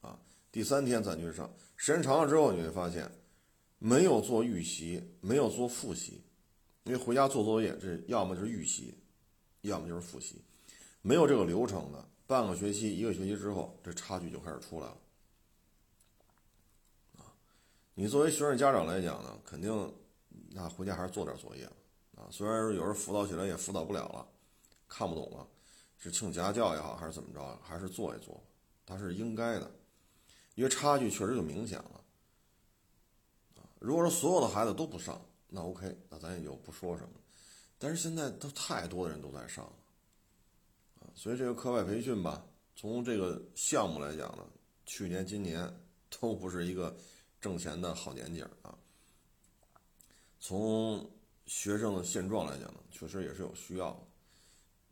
[0.01, 0.17] 啊，
[0.51, 1.47] 第三天再去上。
[1.77, 3.11] 时间长了之后，你会发现，
[3.77, 6.23] 没有做预习，没有做复习，
[6.85, 8.97] 因为回家做作业，这要么就是预习，
[9.61, 10.43] 要么就是复习，
[11.03, 14.97] 没有这个流程的，半个学期、一个学期之后，这差距就开始出来了。
[17.19, 17.29] 啊，
[17.93, 19.93] 你作为学生家长来讲呢，肯定。
[20.53, 21.65] 那回家还是做点作业
[22.15, 24.27] 啊，虽然说有时候辅导起来也辅导不了了，
[24.87, 25.47] 看不懂了，
[25.97, 28.43] 是请家教也好，还是怎么着，还是做一做，
[28.85, 29.71] 他是应该的，
[30.55, 32.03] 因为差距确实就明显了。
[33.55, 37.13] 啊，如果说所有的孩子都不上，那 OK，那咱也就不说什么。
[37.79, 39.73] 但是现在都太多的人都在上了，
[40.99, 44.45] 啊，所以这个课外培训吧，从这个项目来讲呢，
[44.85, 45.73] 去年、今年
[46.19, 46.95] 都不是一个
[47.39, 48.77] 挣钱的好年景啊。
[50.43, 51.07] 从
[51.45, 53.99] 学生的现状来讲呢，确实也是有需要的。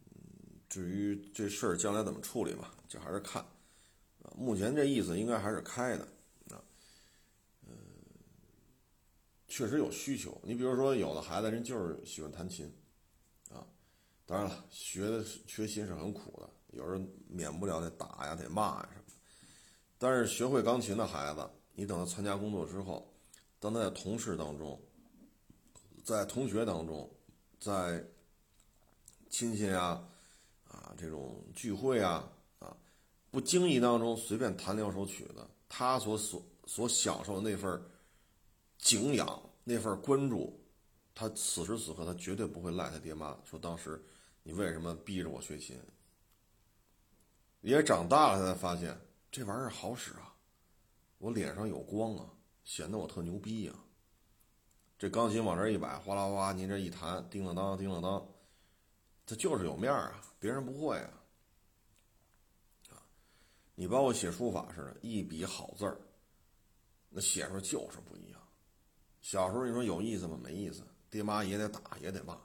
[0.05, 3.41] 嗯，至于这事儿将来怎么处理吧，这还是看。
[4.21, 6.03] 啊，目前这意思应该还是开的。
[6.51, 6.61] 啊，
[7.67, 7.73] 嗯，
[9.47, 10.39] 确实有需求。
[10.43, 12.71] 你比如说，有的孩子人就是喜欢弹琴，
[13.51, 13.65] 啊，
[14.27, 16.47] 当然了，学的学琴是很苦的，
[16.77, 19.13] 有时候免不了得打呀、得骂呀什么的。
[19.97, 23.11] 但是学会钢琴的孩子，你等他参加工作之后，
[23.59, 24.79] 当他在同事当中。
[26.09, 27.07] 在同学当中，
[27.59, 28.03] 在
[29.29, 30.03] 亲戚啊，
[30.67, 32.75] 啊这种聚会啊，啊
[33.29, 37.79] 不经意当中随便弹两首曲子，他所所所享受的那份
[38.79, 40.59] 敬仰，那份关注，
[41.13, 44.03] 他此时此刻他绝对不会赖他爹妈，说当时
[44.41, 45.79] 你为什么逼着我学琴？
[47.61, 48.99] 也长大了他才发现
[49.29, 50.33] 这玩意儿好使啊，
[51.19, 52.25] 我脸上有光啊，
[52.63, 53.73] 显得我特牛逼呀。
[54.99, 58.27] 这钢琴往这一摆，哗啦哗啦，您这一弹，叮了当，叮了当，
[59.25, 61.09] 他就是有面儿啊，别人不会啊。
[62.89, 62.99] 啊，
[63.75, 65.97] 你包括写书法似的，一笔好字儿，
[67.07, 68.41] 那写出来就是不一样。
[69.21, 70.37] 小时候你说有意思吗？
[70.43, 72.37] 没意思，爹妈也得打也得骂。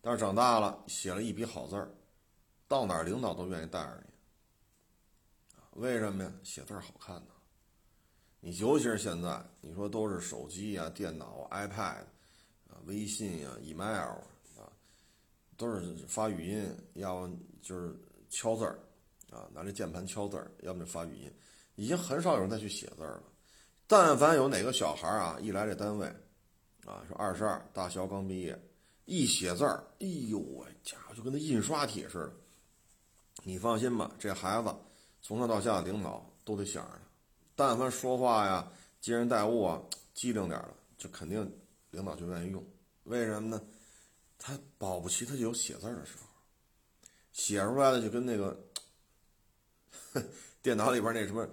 [0.00, 1.94] 但是长大了，写了一笔好字儿，
[2.66, 5.82] 到哪儿领导都愿意带着你。
[5.82, 6.32] 为什么呀？
[6.42, 7.34] 写字儿好看呢。
[8.40, 12.02] 你尤其是现在，你说都是手机呀、电脑、iPad
[12.68, 14.10] 啊、微信呀、email
[14.56, 14.70] 啊，
[15.56, 17.94] 都是发语音，要么就是
[18.30, 18.78] 敲字儿
[19.30, 21.32] 啊，拿这键盘敲字儿，要么就发语音，
[21.74, 23.24] 已经很少有人再去写字儿了。
[23.88, 26.06] 但凡有哪个小孩啊，一来这单位，
[26.86, 28.56] 啊，说二十二大学刚毕业，
[29.04, 32.32] 一写字儿，哎呦喂，家伙就跟那印刷体似的。
[33.42, 34.72] 你放心吧，这孩子
[35.22, 37.07] 从上到下领导都得想着他。
[37.58, 39.82] 但凡说话呀、接人待物啊，
[40.14, 41.42] 机灵点的，就肯定
[41.90, 42.64] 领导就愿意用。
[43.02, 43.60] 为什么呢？
[44.38, 46.26] 他保不齐他就有写字的时候，
[47.32, 48.56] 写出来的就跟那个
[50.62, 51.44] 电脑里边那什么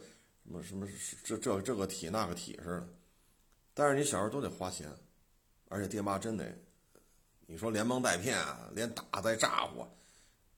[0.43, 0.87] 什么什么
[1.23, 2.87] 这这这个体那个体似的。
[3.73, 4.87] 但是你小时候都得花钱，
[5.69, 6.55] 而且爹妈真得，
[7.47, 9.83] 你说连蒙带骗啊，连打带咋呼，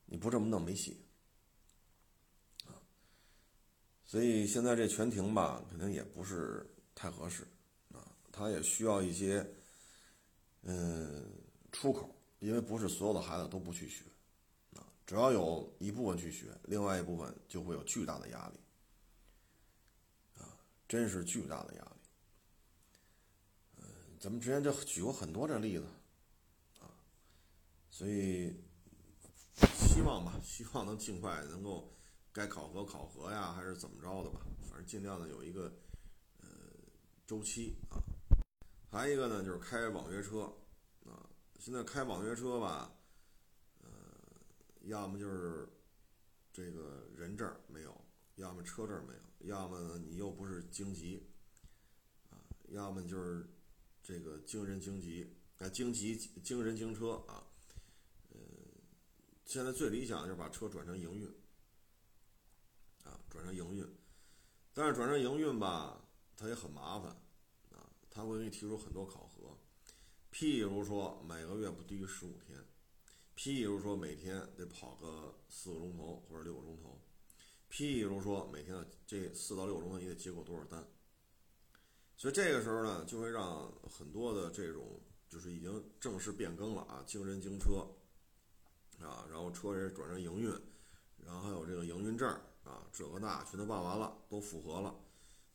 [0.07, 1.06] 你不这么弄没戏。
[4.09, 7.45] 所以现在这全停吧，肯定也不是太合适，
[7.91, 9.45] 啊，它也需要一些，
[10.61, 11.29] 嗯，
[11.73, 14.05] 出口，因为不是所有的孩子都不去学，
[14.77, 18.57] 啊，只要有一部分去学，另外一部分就会有巨大的压力，
[20.41, 20.55] 啊，
[20.87, 21.99] 真是巨大的压力，
[23.79, 23.85] 嗯，
[24.21, 25.85] 咱们之前就举过很多这例子，
[26.79, 26.87] 啊，
[27.91, 28.55] 所以
[29.75, 31.93] 希望吧，希望能尽快能够。
[32.38, 34.45] 该考核考核呀，还是怎么着的吧？
[34.61, 35.75] 反正尽量的有一个
[36.39, 36.47] 呃
[37.25, 37.97] 周期啊。
[38.91, 40.43] 还有一个呢，就是开网约车
[41.03, 41.27] 啊。
[41.57, 42.95] 现在开网约车吧，
[43.81, 43.89] 呃，
[44.81, 45.67] 要么就是
[46.53, 51.27] 这个人证没有，要么车证没有，要么你又不是京籍
[52.29, 53.49] 啊，要么就是
[54.03, 57.43] 这个京人京籍啊，京籍京人京车啊。
[58.29, 58.38] 呃，
[59.43, 61.27] 现在最理想就是把车转成营运。
[63.30, 63.88] 转成营运，
[64.73, 66.01] 但是转成营运吧，
[66.36, 67.11] 它也很麻烦，
[67.71, 69.57] 啊，它会给你提出很多考核，
[70.32, 72.63] 譬如说每个月不低于十五天，
[73.36, 76.99] 譬如说每天得跑个四个钟头或者六个钟头，
[77.69, 80.88] 譬如说每天这四到六个钟头你得接过多少单，
[82.15, 84.99] 所以这个时候呢，就会让很多的这种
[85.30, 87.88] 就是已经正式变更了啊，京人京车，
[88.99, 90.49] 啊，然后车也转成营运，
[91.25, 92.39] 然后还有这个营运证。
[92.68, 94.93] 啊，这个那全都办完了，都符合了，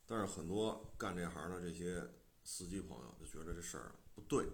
[0.07, 2.03] 但是很多干这行的这些
[2.43, 4.47] 司机朋友就觉得这事儿不对，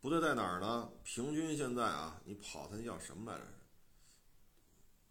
[0.00, 0.90] 不对在哪儿呢？
[1.04, 3.44] 平均现在啊，你跑它叫什么来着？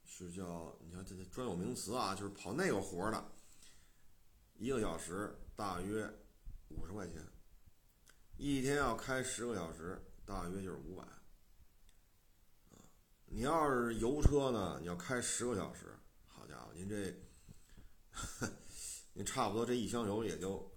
[0.05, 3.32] 是叫你看这这专有名词啊，就是跑那个活的，
[4.55, 6.09] 一个小时大约
[6.70, 7.22] 五十块钱，
[8.38, 11.03] 一天要开十个小时，大约就是五百。
[13.26, 15.96] 你要是油车呢，你要开十个小时。
[16.57, 17.13] 啊您这，
[19.13, 20.69] 您差不多这一箱油也就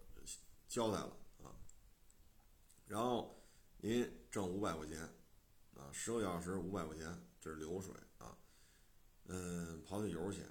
[0.68, 1.56] 交代了啊。
[2.86, 3.42] 然后
[3.78, 5.00] 您挣五百块钱
[5.74, 8.36] 啊，十个小时五百块钱，这是流水啊。
[9.24, 10.44] 嗯，刨去油钱，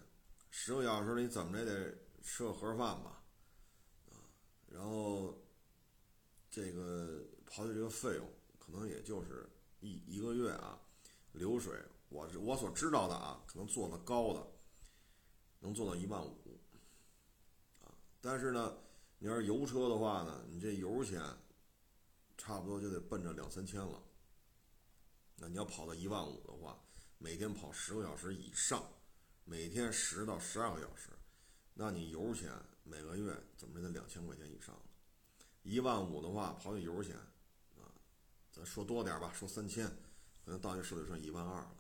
[0.50, 3.24] 十个小时你怎么着也得吃个盒饭吧
[4.10, 4.18] 啊。
[4.68, 5.40] 然后
[6.50, 8.28] 这个刨去这个费用，
[8.58, 9.48] 可能也就是
[9.80, 10.80] 一一个月啊，
[11.34, 14.48] 流水，我我所知道的啊，可能做的高的。
[15.60, 16.58] 能做到一万五，
[17.82, 17.92] 啊，
[18.22, 18.78] 但是呢，
[19.18, 21.22] 你要是油车的话呢，你这油钱
[22.38, 24.02] 差不多就得奔着两三千了。
[25.36, 26.80] 那你要跑到一万五的话，
[27.18, 28.84] 每天跑十个小时以上，
[29.44, 31.10] 每天十到十二个小时，
[31.74, 32.52] 那你油钱
[32.84, 34.74] 每个月怎么着得两千块钱以上。
[35.64, 37.16] 一万五的话，跑去油钱，
[37.76, 37.84] 啊，
[38.52, 39.86] 咱说多点吧，说三千，
[40.46, 41.76] 可能到你手里剩一万二了。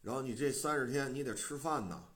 [0.00, 2.08] 然后你这三十天你得吃饭呢。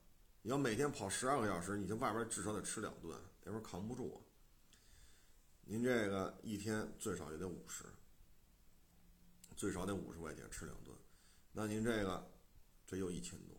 [0.42, 4.18] 你要每天跑十二个小时，你这外边至少得吃两顿，那会儿扛不住啊。
[5.64, 7.84] 您这个一天最少也得五十，
[9.56, 10.92] 最少得五十块钱吃两顿，
[11.52, 12.28] 那您这个
[12.84, 13.54] 这又一千多，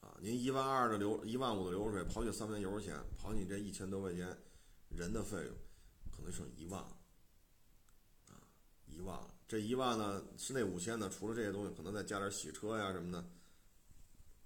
[0.00, 4.36] 啊，您一万二的流一万五的流水，刨去三分油钱，刨你这一千多块钱
[4.88, 5.54] 人的费用，
[6.10, 6.96] 可能剩一万了，
[8.26, 8.42] 啊，
[8.86, 9.32] 一万了。
[9.46, 13.24] 这一万呢是那五千呢，除了这些东西，可能再加点洗车呀什么的，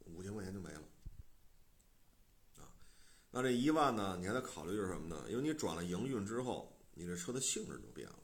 [0.05, 0.83] 五千块钱就没了。
[3.35, 4.15] 那这一万呢？
[4.21, 5.25] 你还得考虑就是什么呢？
[5.31, 8.19] 因为你转了营运之后，你这车的性质就变了，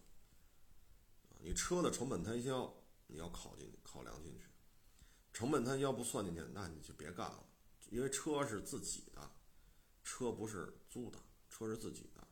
[1.41, 2.71] 你车的成本摊销
[3.07, 4.45] 你要考进考量进去。
[5.33, 7.43] 成本摊销不算进去，那你就别干了，
[7.89, 9.31] 因为车是自己的，
[10.05, 12.29] 车不是租的，车是自己的。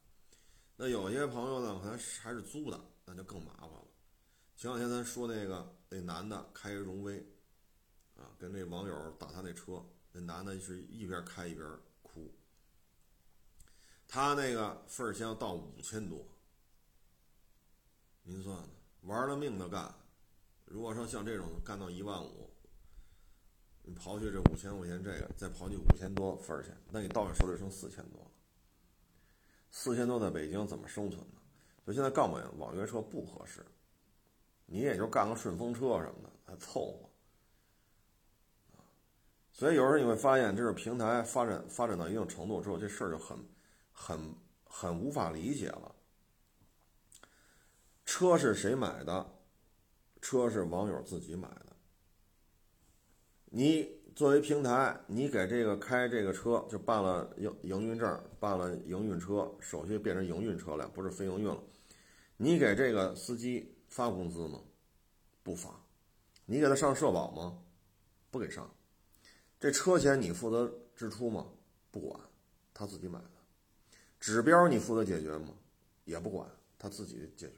[0.76, 3.86] 那有些朋友呢，可能还是租的，那就更麻烦了。
[4.54, 7.26] 前两天咱说那个那男的开荣威，
[8.16, 11.66] 啊，跟那网友打他那车，那男的是一边开一边。
[14.16, 16.24] 他那个份儿箱到五千多，
[18.22, 18.68] 您算算
[19.02, 19.94] 玩了命的干。
[20.64, 22.50] 如果说像这种干到一万五，
[23.82, 28.30] 你刨去这五千块钱，这个再刨去五千多份儿钱，那你到手里剩四千多了。
[29.70, 31.42] 四千多在北京怎么生存呢？
[31.84, 33.66] 所以现在告诉你，网约车不合适，
[34.64, 37.10] 你也就干个顺风车什么的，还凑合。
[39.52, 43.38] 所以有时候你会发现，这是平台发展发展到一定程度之后，这事儿就很。
[43.98, 44.34] 很
[44.64, 45.94] 很无法理解了。
[48.04, 49.32] 车是谁买的？
[50.20, 51.74] 车是网友自己买的。
[53.46, 61.62] 你作为平台，你给这个开这个车就办了营营运证，办了营运车手续，变成营运车辆，不是非营运了。
[62.36, 64.60] 你给这个司机发工资吗？
[65.42, 65.70] 不发。
[66.44, 67.58] 你给他上社保吗？
[68.30, 68.70] 不给上。
[69.58, 71.46] 这车钱你负责支出吗？
[71.90, 72.20] 不管，
[72.74, 73.18] 他自己买。
[74.18, 75.54] 指标你负责解决吗？
[76.04, 76.48] 也不管，
[76.78, 77.56] 他自己解决，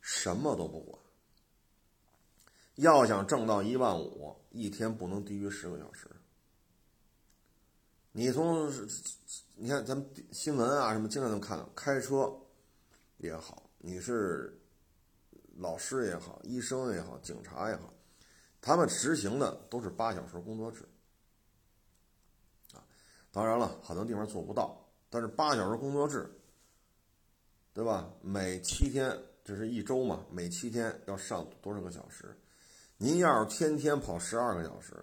[0.00, 0.98] 什么都不管。
[2.76, 6.08] 要想挣到一万五，一天不能低于十个小时。
[8.12, 8.72] 你从，
[9.56, 12.34] 你看咱们新闻啊什么，经常能看到，开车
[13.18, 14.58] 也好，你是
[15.56, 17.92] 老师也好，医生也好，警察也好，
[18.60, 20.88] 他们执行的都是八小时工作制。
[22.72, 22.82] 啊，
[23.30, 24.79] 当然了，很多地方做不到。
[25.10, 26.30] 但是八小时工作制，
[27.74, 28.08] 对吧？
[28.22, 30.24] 每七天，这是一周嘛？
[30.30, 32.34] 每七天要上多少个小时？
[32.96, 34.94] 您要是天天跑十二个小时，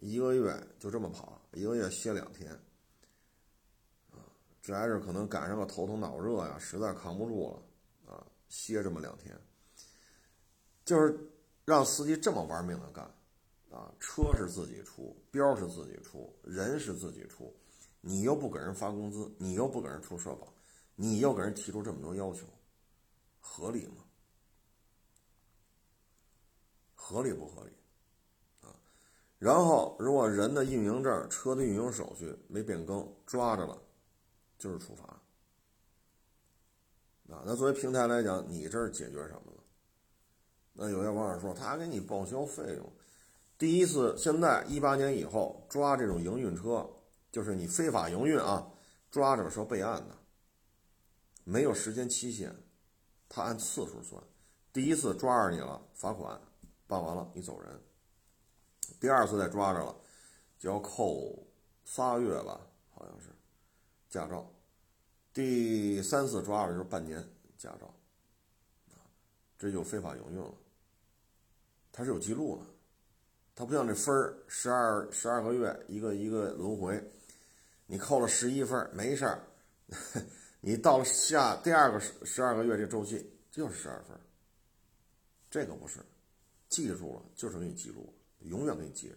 [0.00, 2.50] 一个月就这么跑，一个月歇两天，
[4.10, 4.24] 啊，
[4.62, 9.38] 这还是可能赶上个头疼脑热呀，实在扛不住了，啊，歇这么两天，
[10.86, 11.18] 就是
[11.66, 13.04] 让司机这么玩命的干，
[13.70, 17.54] 啊，车是自己出，标是自己出，人是自己出。
[18.02, 20.50] 你又不给人发工资，你又不给人出社保，
[20.94, 22.46] 你又给人提出这么多要求，
[23.40, 24.04] 合理吗？
[26.94, 27.70] 合理不合理？
[28.62, 28.74] 啊，
[29.38, 33.82] 然后如果人的运营证、车的运营手续没变更，抓着了，
[34.56, 35.04] 就是处罚。
[37.34, 39.62] 啊，那作为平台来讲，你这儿解决什么了？
[40.72, 42.92] 那有些网友说他给你报销费用，
[43.58, 46.88] 第一次现在一八年以后抓这种营运车。
[47.30, 48.70] 就是你非法营运啊，
[49.10, 50.16] 抓着说备案的，
[51.44, 52.54] 没有时间期限，
[53.28, 54.22] 他按次数算。
[54.72, 56.40] 第一次抓着你了，罚款
[56.86, 57.80] 办完了你走人。
[59.00, 59.96] 第二次再抓着了，
[60.58, 61.46] 就要扣
[61.84, 62.60] 仨月吧，
[62.90, 63.28] 好像是
[64.08, 64.52] 驾照。
[65.32, 67.24] 第三次抓着就是半年
[67.56, 67.94] 驾照，
[69.56, 70.54] 这就非法营运了。
[71.92, 72.66] 他是有记录的，
[73.54, 77.12] 他不像这分儿，十二十二个月一个一个轮回。
[77.90, 79.42] 你扣了十一分没事儿，
[80.60, 84.16] 你到了下第二个十十二个月这周期就是十二分，
[85.50, 85.98] 这个不是，
[86.68, 89.16] 记住了就是给你记录，永远给你记着，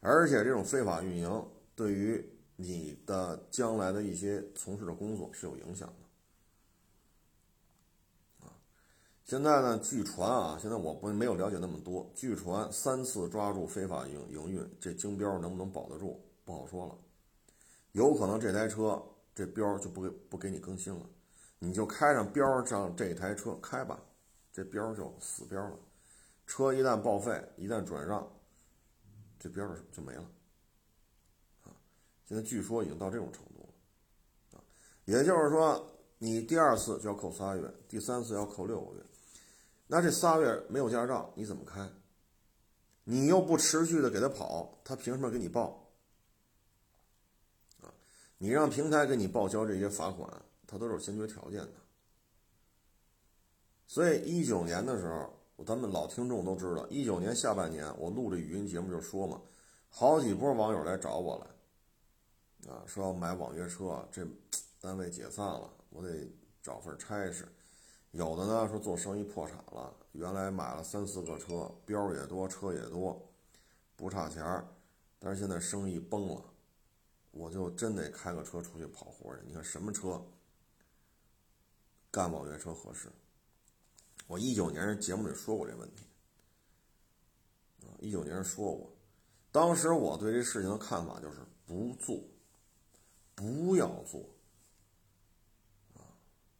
[0.00, 2.26] 而且这种非法运营对于
[2.56, 5.86] 你的将来的一些从事的工作是有影响
[8.40, 8.56] 的，啊，
[9.24, 16.96] 现在呢，据传啊，现在我不没有了解那么多，据传三次抓住非法营营运，这京标能不能保得住，不好说了。
[17.94, 19.00] 有可能这台车
[19.34, 21.06] 这标就不给不给你更新了，
[21.60, 24.00] 你就开上标上这台车开吧，
[24.52, 25.78] 这标就死标了。
[26.44, 28.28] 车一旦报废，一旦转让，
[29.38, 30.28] 这标就没了。
[31.62, 31.70] 啊，
[32.26, 34.58] 现在据说已经到这种程度了。
[34.58, 34.64] 啊，
[35.04, 35.88] 也就是说，
[36.18, 39.02] 你第二次就要扣仨月，第三次要扣六个月。
[39.86, 41.88] 那这仨月没有驾照，你怎么开？
[43.04, 45.83] 你又不持续的给他跑，他凭什么给你报？
[48.44, 50.30] 你让平台给你报销这些罚款，
[50.66, 51.72] 它都是有先决条件的。
[53.86, 59.40] 所以一九年的时候，咱们老听众都知道，一九年下半年我录这语音节目就说嘛，
[59.88, 64.26] 好几波网友来找我来，啊，说要买网约车，这
[64.78, 66.30] 单位解散了，我得
[66.62, 67.48] 找份差事。
[68.10, 73.18] 有的呢说做生意破产了，原来买了三四个车，标也多，车也多，
[73.96, 74.68] 不差钱儿，
[75.18, 76.42] 但是现在生意崩了。
[77.34, 79.42] 我就真得开个车出去跑活去。
[79.46, 80.24] 你看什么车
[82.10, 83.08] 干网约车合适？
[84.26, 86.06] 我一九年节目里说过这问题
[87.82, 88.90] 啊，一九年说过，
[89.52, 92.18] 当时我对这事情的看法就是不做，
[93.34, 94.20] 不要做。
[95.94, 96.06] 啊，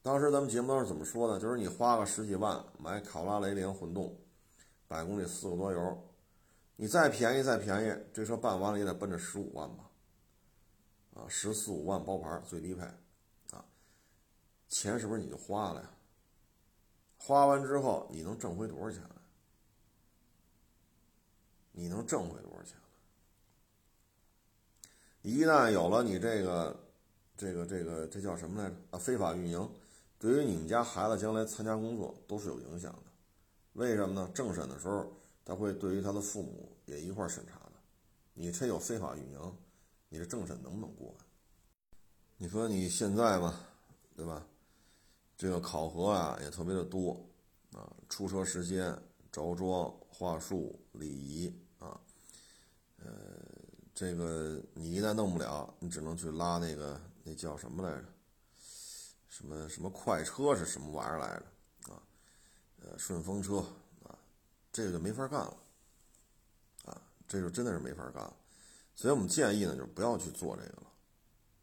[0.02, 1.40] 当时咱们节目当时怎么说呢？
[1.40, 4.14] 就是你花个十几万买考拉雷凌混动，
[4.88, 6.04] 百公里四个多油，
[6.76, 9.88] 你再便宜再便宜，这车办完了也得奔着十五万吧？
[11.14, 12.82] 啊，十四五万包牌最低配，
[13.50, 13.64] 啊，
[14.68, 15.90] 钱是不是你就花了呀？
[17.16, 19.10] 花完之后，你能挣回多少钱来？
[21.72, 22.76] 你能挣回多少钱
[25.22, 25.30] 来？
[25.30, 26.76] 一旦有了你这个、
[27.36, 28.76] 这个、这个，这叫什么来着？
[28.90, 29.70] 啊，非法运营，
[30.18, 33.02] 对于你们家孩子将来参加工作都是有影响的。
[33.72, 34.30] 为什么呢？
[34.34, 35.10] 政审的时候，
[35.44, 37.72] 他会对于他的父母也一块审查的。
[38.34, 39.56] 你这有非法运营，
[40.14, 41.12] 你这政审能不能过？
[42.36, 43.66] 你说你现在吧，
[44.14, 44.46] 对吧？
[45.36, 47.20] 这个考核啊也特别的多，
[47.72, 48.96] 啊，出车时间、
[49.32, 52.00] 着装、话术、礼仪啊，
[52.98, 53.10] 呃，
[53.92, 58.04] 这个你一旦弄不了，你只能去拉那个那叫什么来着？
[59.28, 61.92] 什么什么快车是什么玩意儿来着？
[61.92, 62.00] 啊，
[62.82, 63.56] 呃，顺风车
[64.04, 64.16] 啊，
[64.72, 65.56] 这个就没法干了，
[66.84, 68.36] 啊，这就真的是没法干了。
[68.94, 70.86] 所以我们建议呢，就是不要去做这个了，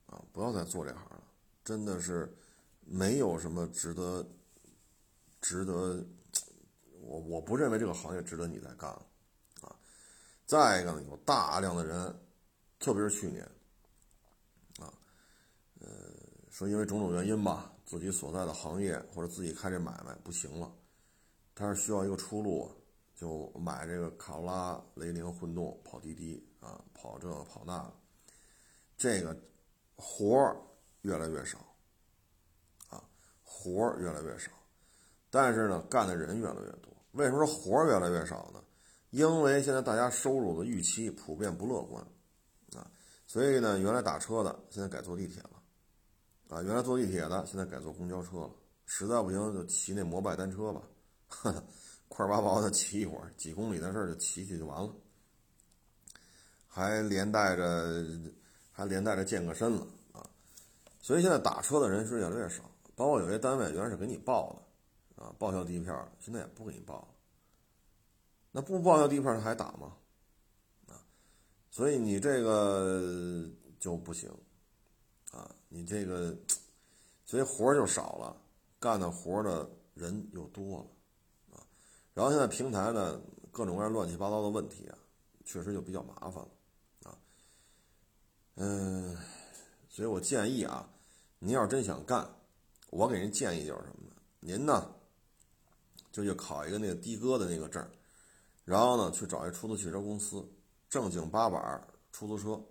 [0.07, 1.23] 啊，不要再做这行了，
[1.63, 2.33] 真的是。
[2.83, 4.27] 没有什么值得，
[5.39, 6.03] 值得，
[6.99, 9.05] 我我不认为这个行业值得你再干了，
[9.61, 9.73] 啊，
[10.45, 12.13] 再一个呢，有大量的人，
[12.79, 13.43] 特别是去年，
[14.79, 14.91] 啊，
[15.79, 15.87] 呃，
[16.49, 20.69] 说因为种种原因吧，自己所在的行业或者自己开这买卖不行了，
[21.55, 22.69] 他是需要一个出路，
[23.21, 27.93] 就买这个卡罗拉、雷凌混动跑滴滴啊，跑这跑那，
[28.97, 29.39] 这个
[29.95, 30.59] 活儿
[31.01, 31.59] 越来越少
[32.89, 33.03] 啊。
[33.43, 34.49] 活儿越来越少，
[35.29, 36.91] 但是呢，干的人越来越多。
[37.11, 38.63] 为什么说活儿越来越少呢？
[39.11, 42.03] 因为现在大家收入的预期普遍不乐观，
[42.75, 42.89] 啊，
[43.27, 45.61] 所以呢，原来打车的现在改坐地铁了，
[46.49, 48.49] 啊，原来坐地铁的现在改坐公交车了。
[48.87, 50.81] 实在不行就骑那摩拜单车吧，
[52.13, 54.93] 快八毛的骑一会儿，几公里的事儿就骑骑就完了，
[56.67, 58.05] 还连带着
[58.73, 60.29] 还连带着健个身了啊。
[60.99, 62.69] 所以现在打车的人是越来越少。
[62.93, 64.53] 包括有些单位原来是给你报
[65.15, 67.07] 的，啊，报销第一票，现在也不给你报了。
[68.51, 69.95] 那不报销第一票，他还打吗？
[70.87, 71.01] 啊，
[71.71, 73.49] 所以你这个
[73.79, 74.29] 就不行，
[75.31, 76.35] 啊，你这个，
[77.25, 78.39] 所以活儿就少了，
[78.77, 80.85] 干的活儿的人又多了，
[82.13, 84.97] 然后现在平台呢，各种各样乱七八糟的问题啊，
[85.45, 86.49] 确实就比较麻烦了，
[87.03, 87.17] 啊，
[88.55, 89.17] 嗯，
[89.87, 90.89] 所以我建议啊，
[91.39, 92.29] 您要是真想干。
[92.89, 94.15] 我给人建议就是什么呢？
[94.41, 94.93] 您呢，
[96.11, 97.85] 就去考一个那个的哥的那个证，
[98.65, 100.45] 然后呢，去找一出租汽车公司，
[100.89, 101.81] 正经八百
[102.11, 102.61] 出租车，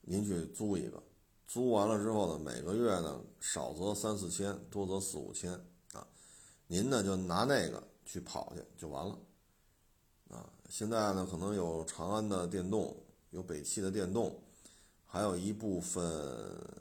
[0.00, 1.00] 您去租一个，
[1.46, 5.52] 租完了之后呢，每个月呢，少则三四千，多则四五千
[5.92, 6.04] 啊，
[6.66, 7.80] 您呢就拿那个
[8.12, 9.18] 去跑去就完了，
[10.28, 12.94] 啊，现在呢可能有长安的电动，
[13.30, 14.38] 有北汽的电动，
[15.06, 16.04] 还有一部分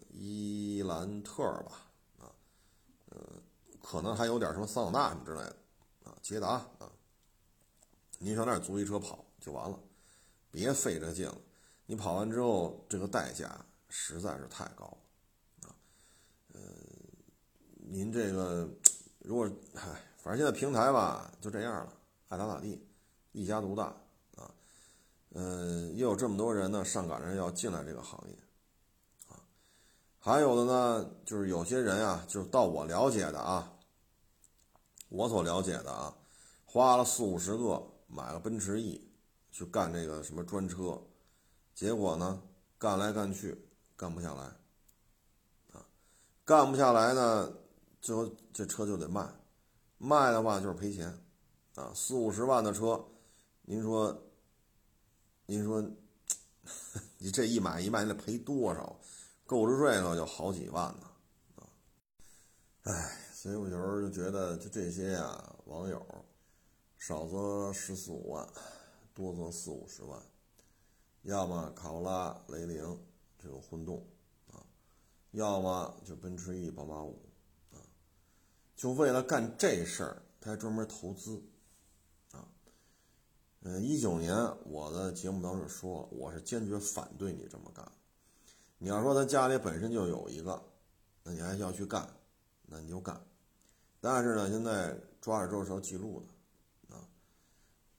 [0.10, 1.88] 伊兰特吧。
[2.20, 2.28] 啊，
[3.12, 3.18] 呃
[3.82, 5.56] 可能还有点什么桑塔纳什么之类的，
[6.04, 6.92] 啊，捷达啊，
[8.20, 9.80] 您上那儿租一车跑就完了，
[10.52, 11.38] 别费这劲了。
[11.86, 14.86] 你跑完之后，这个代价实在是太高
[15.62, 15.76] 了，啊，
[16.52, 16.60] 呃，
[17.78, 18.70] 您这个
[19.20, 21.94] 如果，唉，反正现在平台吧就这样了，
[22.30, 22.82] 爱咋咋地，
[23.32, 23.86] 一家独大
[24.38, 24.50] 啊，
[25.34, 28.36] 嗯，又有这么多人呢上赶着要进来这个行业，
[29.30, 29.42] 啊，
[30.20, 33.74] 还有的呢就是有些人啊，就是到我了解的啊。
[35.10, 36.16] 我所了解的啊，
[36.64, 39.12] 花了四五十个买个奔驰 E，
[39.52, 41.02] 去干这个什么专车，
[41.76, 42.42] 结果呢，
[42.78, 43.62] 干来干去
[43.98, 44.44] 干不下来，
[45.74, 45.84] 啊，
[46.46, 47.52] 干不下来呢，
[48.00, 49.28] 最后这车就得卖，
[50.02, 51.08] 卖的话就是赔钱，
[51.76, 53.06] 啊，四五十万的车，
[53.62, 54.24] 您说，
[55.46, 55.82] 您说，
[57.20, 59.00] 你这一买一卖得赔多少？
[59.46, 61.08] 购置税呢就好几万呢，
[61.56, 61.70] 啊，
[62.84, 63.18] 唉。
[63.42, 66.06] 所以我有时候就觉得，就这些呀，网友，
[67.00, 68.48] 少则十四五万，
[69.16, 70.22] 多则四五十万，
[71.24, 73.00] 要么卡罗拉、雷凌
[73.40, 74.06] 这种混动
[74.52, 74.62] 啊，
[75.32, 77.31] 要么就奔驰 E、宝马五，
[78.82, 81.40] 就为了干这事儿，他还专门投资
[82.32, 82.44] 啊。
[83.62, 87.88] 嗯，一九年我的节目当中说，我是坚决反对你这么干。
[88.80, 90.60] 你要说他家里本身就有一个，
[91.22, 92.10] 那你还要去干，
[92.66, 93.24] 那你就干。
[94.00, 97.08] 但是呢，现在抓着之后是要记录的，啊，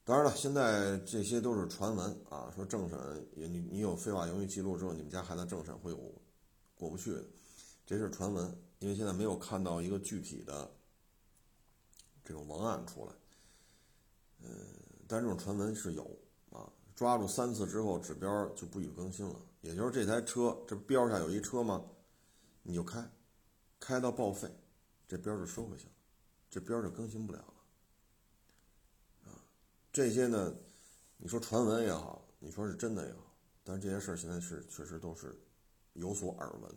[0.02, 2.98] 当然了，现在这些都是传闻啊，说政审
[3.36, 5.96] 你你有非法营运记录之后，你们家孩子政审会有
[6.74, 7.16] 过不去，
[7.86, 8.52] 这是传闻，
[8.82, 10.68] 因为现在没有看到一个具体的
[12.24, 13.12] 这种文案出来。
[14.40, 14.50] 嗯，
[15.06, 16.02] 但这种传闻是有
[16.50, 21.84] 啊，抓住三次之后，指标就不予更新了，也就是这台车这标下有一车吗？
[22.64, 23.08] 你就开，
[23.78, 24.52] 开到报废，
[25.06, 25.92] 这标就收回去了，
[26.50, 29.30] 这标就更新不了了。
[29.30, 29.38] 啊
[29.92, 30.52] 这些呢，
[31.18, 35.40] 你说传闻也好，你说是真的也好，但是这些事儿现在是确实都是
[35.92, 36.74] 有所耳闻，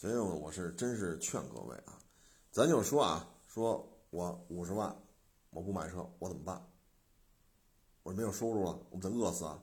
[0.00, 1.98] 所以我是真是劝各位啊，
[2.50, 4.96] 咱就说啊，说我五十万
[5.50, 6.58] 我不买车，我怎么办？
[8.02, 9.62] 我没有收入了，我不得饿死啊？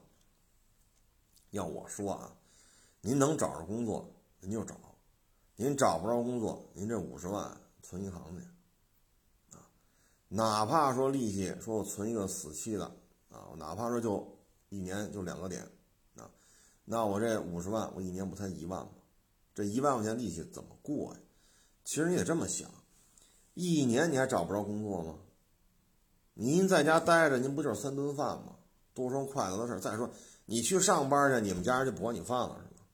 [1.50, 2.32] 要我说啊，
[3.00, 4.08] 您能找着工作
[4.38, 4.76] 您就找，
[5.56, 9.66] 您找不着工作，您这五十万存银行去啊。
[10.28, 12.84] 哪怕说利息，说我存一个死期的
[13.28, 15.68] 啊，哪怕说就一年就两个点
[16.14, 16.30] 啊，
[16.84, 18.90] 那我这五十万，我一年不才一万吗？
[19.58, 21.20] 这一万块钱利息怎么过呀？
[21.82, 22.70] 其实你得这么想，
[23.54, 25.16] 一年你还找不着工作吗？
[26.34, 28.54] 您在家待着，您不就是三顿饭吗？
[28.94, 29.80] 多双筷子的事儿。
[29.80, 30.08] 再说
[30.46, 32.84] 你去上班去，你们家人就不管你饭了是吗？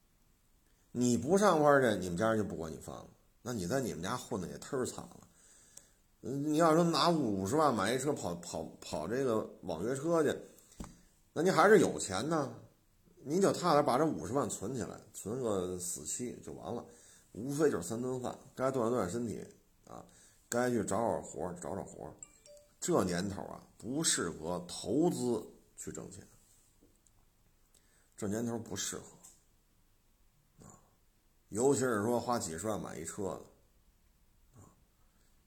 [0.93, 3.09] 你不上班去，你们家人就不管你饭了。
[3.43, 5.21] 那你在你们家混的也忒惨了。
[6.23, 10.35] 你要说拿五十万买一车跑跑跑这个网约车去，
[11.35, 12.55] 那您还是有钱呢，
[13.27, 16.85] 您就踏实把这五十万存起来，存个死期就完了，
[17.33, 19.43] 无非就是三顿饭，该锻炼锻炼身体
[19.87, 20.05] 啊，
[20.47, 22.15] 该去找找活找找活
[22.79, 25.43] 这年头啊不适合投资
[25.75, 26.23] 去挣钱，
[28.15, 29.05] 这年头不适合
[30.67, 30.69] 啊，
[31.49, 34.69] 尤其是说花几十万买一车的啊。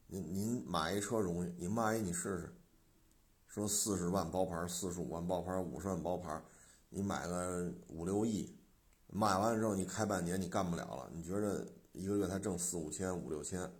[0.08, 2.56] 您您买一车容易，你卖一你试试，
[3.48, 6.42] 说四十万包牌，四十五万包牌，五十万包牌，
[6.90, 8.56] 你买个五六亿，
[9.08, 13.72] 卖完了之后你开半年你干不了了，你觉着一个月才挣四五千五六千，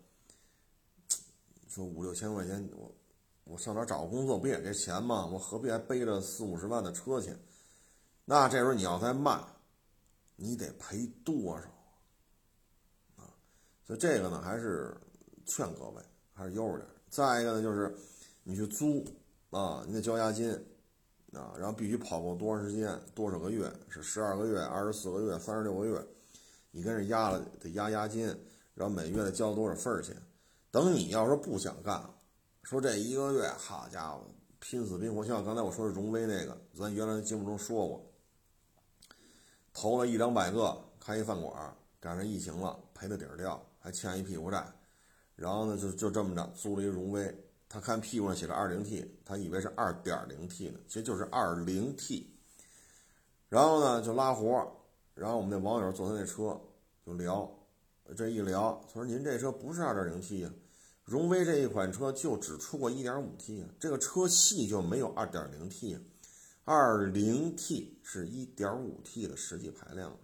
[1.68, 2.96] 说五六千块钱我
[3.44, 5.26] 我上哪找个工作不也这钱吗？
[5.26, 7.36] 我何必还背着四五十万的车去？
[8.26, 9.42] 那这时候你要再卖，
[10.36, 11.64] 你得赔多少
[13.16, 13.34] 啊？
[13.86, 14.96] 所以这个呢还是
[15.46, 16.04] 劝各位。
[16.38, 16.88] 还是悠着点。
[17.10, 17.98] 再一个呢，就是
[18.44, 19.04] 你去租
[19.50, 20.48] 啊，你得交押金
[21.34, 26.02] 啊，然后必须跑够多长时间，多少个月，是十二个月、二十四个月、三十六个月，
[26.72, 28.26] 你跟这押了得押押金，
[28.74, 30.16] 然后每月得交多少份儿钱。
[30.72, 32.14] 等你要说不想干了，
[32.64, 34.22] 说这一个月，好家伙，
[34.60, 38.12] 拼死拼活，像刚才我说的荣威那个，咱原来节目中说过，
[39.74, 44.66] 投了一两百个开一饭馆，赶上疫情了，赔的底儿掉，还欠一屁股债。
[45.36, 47.24] 然后呢，就就这么着租了一荣威，
[47.70, 52.34] 他看屁股上写着二零 T，他以为是二点零 T 呢，其实就是二零 T。
[53.50, 54.72] 然后呢，就拉活
[55.14, 56.60] 然后我们那网友坐他那车
[57.06, 57.50] 就聊，
[58.16, 60.52] 这一聊，他说：“您这车不是二点零 T 呀，
[61.04, 65.98] 荣威这一款车就只出过一点五 T 啊，这个车系就没有二点零 T，
[66.66, 70.18] 二零 T 是一点五 T 的实际排量。”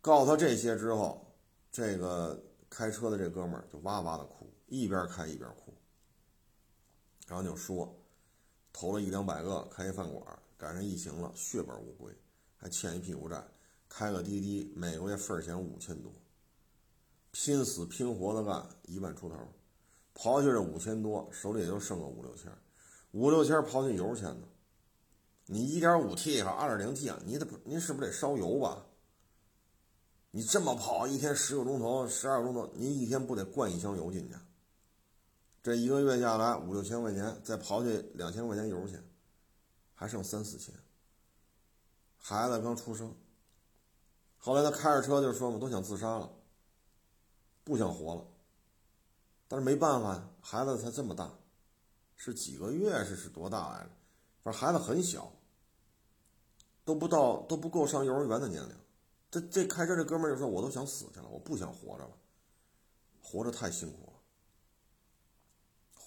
[0.00, 1.34] 告诉他这些之后，
[1.72, 2.40] 这个。
[2.74, 5.74] 开车的这哥们儿就哇哇的哭，一边开一边哭，
[7.26, 7.94] 然后就说，
[8.72, 10.24] 投了一两百个开一饭馆，
[10.56, 12.10] 赶上疫情了，血本无归，
[12.56, 13.46] 还欠一屁股债，
[13.86, 16.10] 开个滴滴，每个月份儿钱五千多，
[17.32, 19.36] 拼死拼活的干一万出头，
[20.14, 22.50] 刨去这五千多，手里也就剩个五六千，
[23.10, 24.48] 五六千刨去油钱呢，
[25.44, 28.86] 你一点五 T 和二点零 T 啊，你得您是不是得烧油吧？
[30.30, 34.34] 你这么跑一天十个钟头、十二个钟头，您一天不得灌一箱油进去？
[35.62, 39.02] 这一个月下来五六千块钱，再刨去两千块钱油钱，
[39.94, 40.74] 还剩三四千。
[42.18, 43.14] 孩子刚出生，
[44.38, 46.28] 后来他开着车就说嘛，都想自杀了，
[47.62, 48.26] 不想活了。
[49.46, 51.30] 但是没办法呀，孩子才这么大，
[52.16, 53.90] 是几个月是是多大来着？
[54.42, 55.32] 反正孩子很小，
[56.84, 58.74] 都不到都不够上幼儿园的年龄。
[59.30, 62.10] 这这开车这哥们就说：“我都想死去了，我不想活着了，
[63.20, 64.11] 活着太辛苦了，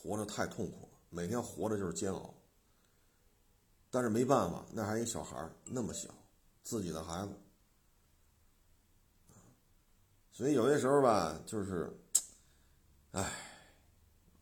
[0.05, 2.31] 活着太痛苦了，每天活着就是煎熬。
[3.89, 6.13] 但是没办法，那还一小孩那么小，
[6.61, 7.33] 自己的孩子，
[10.31, 11.91] 所以有些时候吧，就是，
[13.13, 13.31] 唉，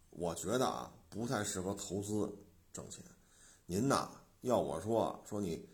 [0.09, 2.29] 我觉得啊，不太适合投资
[2.73, 3.01] 挣钱。
[3.65, 4.11] 您呐，
[4.41, 5.65] 要我说，说你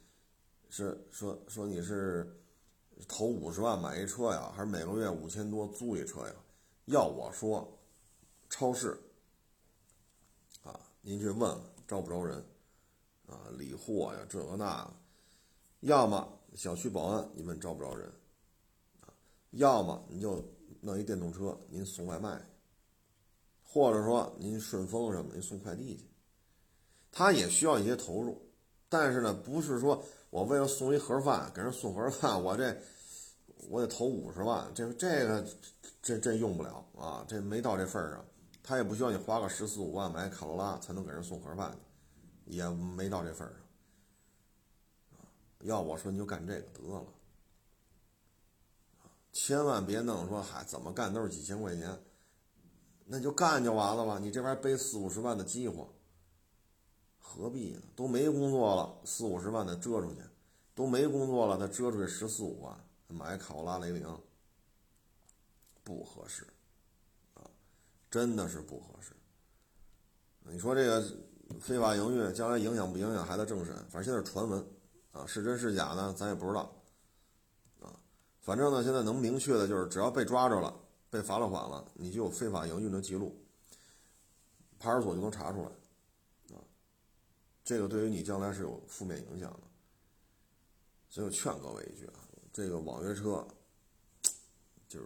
[0.69, 2.35] 是说说你是。”
[3.07, 6.33] 投五十万买一车呀，还是每个月五千多租一车呀？
[6.87, 7.65] 要我说，
[8.49, 8.99] 超市，
[11.01, 12.37] 您去问招不招人，
[13.25, 14.93] 啊，理货呀，这个那个，
[15.79, 18.07] 要么小区保安，你问招不招人，
[19.01, 19.07] 啊，
[19.51, 20.43] 要么你就
[20.81, 22.39] 弄一电动车，您送外卖，
[23.63, 26.03] 或者说您顺丰什么，您送快递去，
[27.11, 28.41] 他也需要一些投入，
[28.89, 32.77] 但是呢，不是说我为了送一盒饭给人送盒饭，我这
[33.69, 35.47] 我得投五十万，这这个
[36.01, 38.25] 这这用不了啊，这没到这份儿上。
[38.69, 41.75] 他也不需要你花个十四五万买卡罗拉才能给人送盒饭，
[42.45, 43.59] 也没到这份儿上。
[45.61, 47.03] 要我说你就干这个得了，
[49.33, 51.99] 千万别弄说嗨怎么干都是几千块钱，
[53.05, 54.19] 那就干就完了吧。
[54.19, 55.87] 你这玩意背四五十万的饥荒，
[57.17, 57.81] 何必呢？
[57.95, 60.21] 都没工作了，四五十万的遮出去，
[60.75, 64.07] 都没工作了，他遮出去十四五万买卡罗拉雷凌，
[65.83, 66.45] 不合适。
[68.09, 69.13] 真的是不合适。
[70.43, 71.01] 你说这个
[71.59, 73.75] 非法营运将来影响不影响孩子政审？
[73.89, 74.65] 反正现在是传闻
[75.11, 76.13] 啊，是真是假呢？
[76.17, 76.75] 咱也不知道
[77.81, 77.93] 啊。
[78.41, 80.75] 反正呢，现在能明确的就是，只要被抓着了，
[81.09, 83.35] 被罚了款了，你就有非法营运的记录，
[84.79, 86.61] 派出所就能查出来啊。
[87.63, 89.59] 这个对于你将来是有负面影响的。
[91.09, 92.19] 所以我劝各位一句啊，
[92.51, 93.47] 这个网约车
[94.87, 95.05] 就是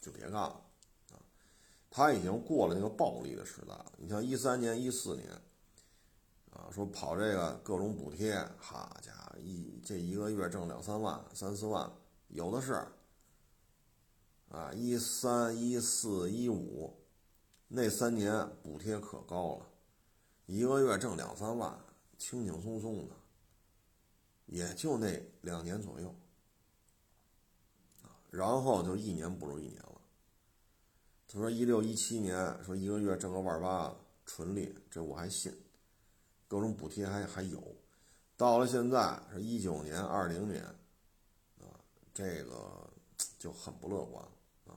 [0.00, 0.60] 就别干了。
[1.90, 3.92] 他已经过了那个暴利的时代了。
[3.98, 5.28] 你像一三年、一四年，
[6.50, 11.90] 啊，说跑这个各种补贴，好家伙，一这一个月挣两三万、三四万，
[12.28, 12.86] 有的是。
[14.50, 16.92] 啊，一三、一四、一五，
[17.68, 18.32] 那三年
[18.64, 19.66] 补贴可高了，
[20.46, 21.78] 一个月挣两三万，
[22.18, 23.14] 轻轻松松的，
[24.46, 26.12] 也就那两年左右，
[28.30, 29.99] 然后就一年不如一年了。
[31.32, 33.94] 他说：“一六一七年，说一个月挣个万八，
[34.26, 35.56] 纯利，这我还信。
[36.48, 37.62] 各种补贴还还有。
[38.36, 40.64] 到了现在是一九年、二零年，
[41.60, 41.70] 啊，
[42.12, 42.90] 这个
[43.38, 44.24] 就很不乐观
[44.66, 44.74] 啊。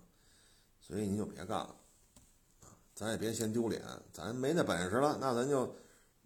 [0.80, 1.76] 所以你就别干了，
[2.62, 3.82] 啊，咱也别嫌丢脸，
[4.12, 5.76] 咱没那本事了，那咱就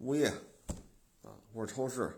[0.00, 0.28] 物业，
[1.22, 2.14] 啊，或者超市、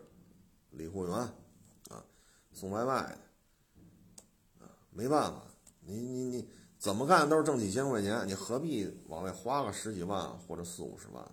[0.70, 2.04] 理货员，啊，
[2.52, 5.44] 送外卖的，啊，没办法，
[5.82, 6.50] 你你你。”
[6.80, 11.30] 怎么干都是挣几千块钱，你何必往外花个十几万或者四五十万？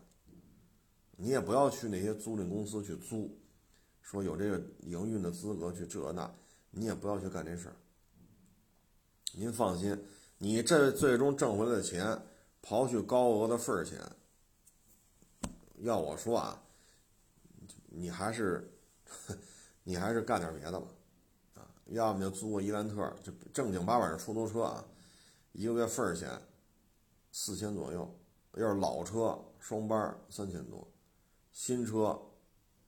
[1.16, 3.34] 你也不要去那些租赁公司去租，
[4.02, 6.30] 说有这个营运的资格去这那，
[6.70, 7.76] 你也不要去干这事儿。
[9.32, 9.98] 您放心，
[10.38, 12.22] 你这最终挣回来的钱，
[12.62, 14.02] 刨去高额的份儿钱，
[15.78, 16.62] 要我说啊，
[17.86, 18.70] 你还是
[19.86, 20.88] 你还是干点别的吧，
[21.56, 24.84] 啊，要么就租个伊兰特，就正经八百的出租车啊。
[25.58, 26.40] 一个月份儿钱
[27.32, 28.08] 四千左右，
[28.54, 30.88] 要是老车双班三千多，
[31.52, 32.16] 新车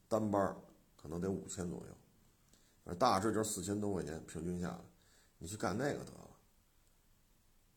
[0.08, 0.56] 单班
[0.96, 4.80] 可能得五千左右，大致就是四千多块钱平均下来，
[5.40, 6.30] 你去干那个得了，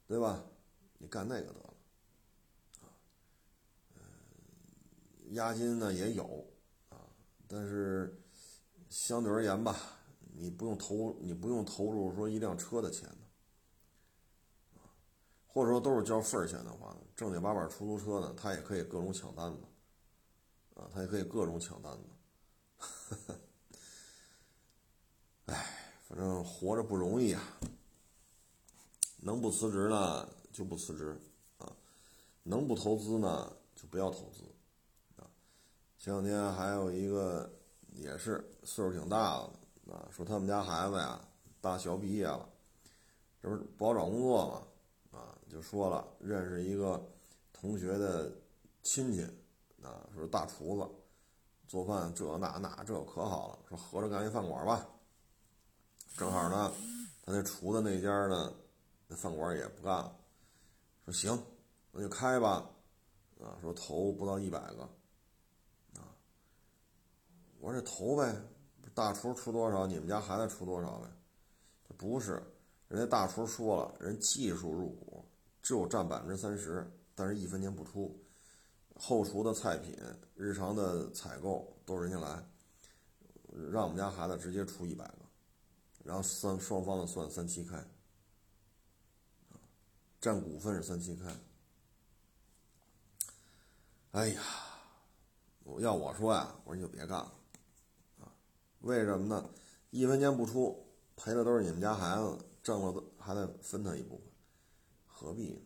[0.07, 0.45] 对吧？
[0.99, 1.75] 你干那个得了，
[2.83, 2.85] 啊，
[5.31, 6.47] 押金呢也有
[6.91, 7.01] 啊，
[7.49, 8.23] 但是
[8.91, 9.75] 相对而言吧，
[10.35, 13.09] 你不用投，你不用投入说一辆车的钱。
[15.53, 19.61] 或者说都是交份儿钱的话呢，正经八百出租车呢，他也可以各种抢单子，
[20.75, 23.37] 啊，他也可以各种抢单子。
[25.53, 27.43] 哎，反正活着不容易啊。
[29.19, 31.21] 能不辞职呢就不辞职，
[31.59, 31.71] 啊，
[32.43, 34.43] 能不投资呢就不要投资，
[35.17, 35.29] 啊。
[35.99, 37.53] 前两天还有一个
[37.93, 39.37] 也是岁数挺大
[39.87, 41.21] 的，啊，说他们家孩子呀
[41.61, 42.49] 大学毕业了，
[43.43, 44.63] 这不是不好找工作吗？
[45.53, 47.07] 就说了，认识一个
[47.53, 48.33] 同学的
[48.83, 49.23] 亲戚，
[49.83, 50.91] 啊，说大厨子，
[51.69, 54.89] 做饭这那那这可好了，说合着干一饭馆吧。
[56.17, 56.73] 正好呢，
[57.23, 58.51] 他那厨子那家呢，
[59.07, 60.17] 那饭馆也不干了，
[61.05, 61.39] 说行，
[61.91, 62.71] 那就开吧，
[63.39, 64.83] 啊，说投不到一百个，
[66.01, 66.17] 啊，
[67.61, 68.35] 我说这投呗，
[68.95, 71.09] 大厨出多少，你们家孩子出多少呗？
[71.99, 72.43] 不是，
[72.89, 75.12] 人家大厨说了，人技术入股。
[75.63, 76.85] 只有占百分之三十，
[77.15, 78.21] 但是一分钱不出，
[78.97, 79.97] 后厨的菜品、
[80.35, 82.45] 日常的采购都是人家来，
[83.71, 85.19] 让我们家孩子直接出一百个，
[86.03, 87.81] 然后三双方的算三七开，
[90.21, 91.33] 占股份是三七开。
[94.11, 94.43] 哎呀，
[95.63, 97.33] 我要我说呀，我说你就别干了，
[98.21, 98.27] 啊，
[98.81, 99.49] 为什么呢？
[99.91, 100.85] 一分钱不出，
[101.15, 104.32] 赔的都是你们家孩子，挣了还得分他一部分。
[105.23, 105.61] 何必呢？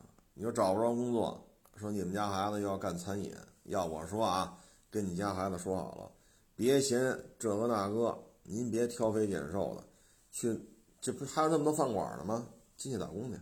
[0.00, 1.46] 啊，你说找不着工作，
[1.76, 3.32] 说你们家孩子又要干餐饮，
[3.64, 4.58] 要我说啊，
[4.90, 6.10] 跟你家孩子说好了，
[6.56, 7.00] 别嫌
[7.38, 9.84] 这个那个，您别挑肥拣瘦的，
[10.32, 10.60] 去
[11.00, 12.46] 这不还有那么多饭馆呢吗？
[12.76, 13.38] 进去打工去。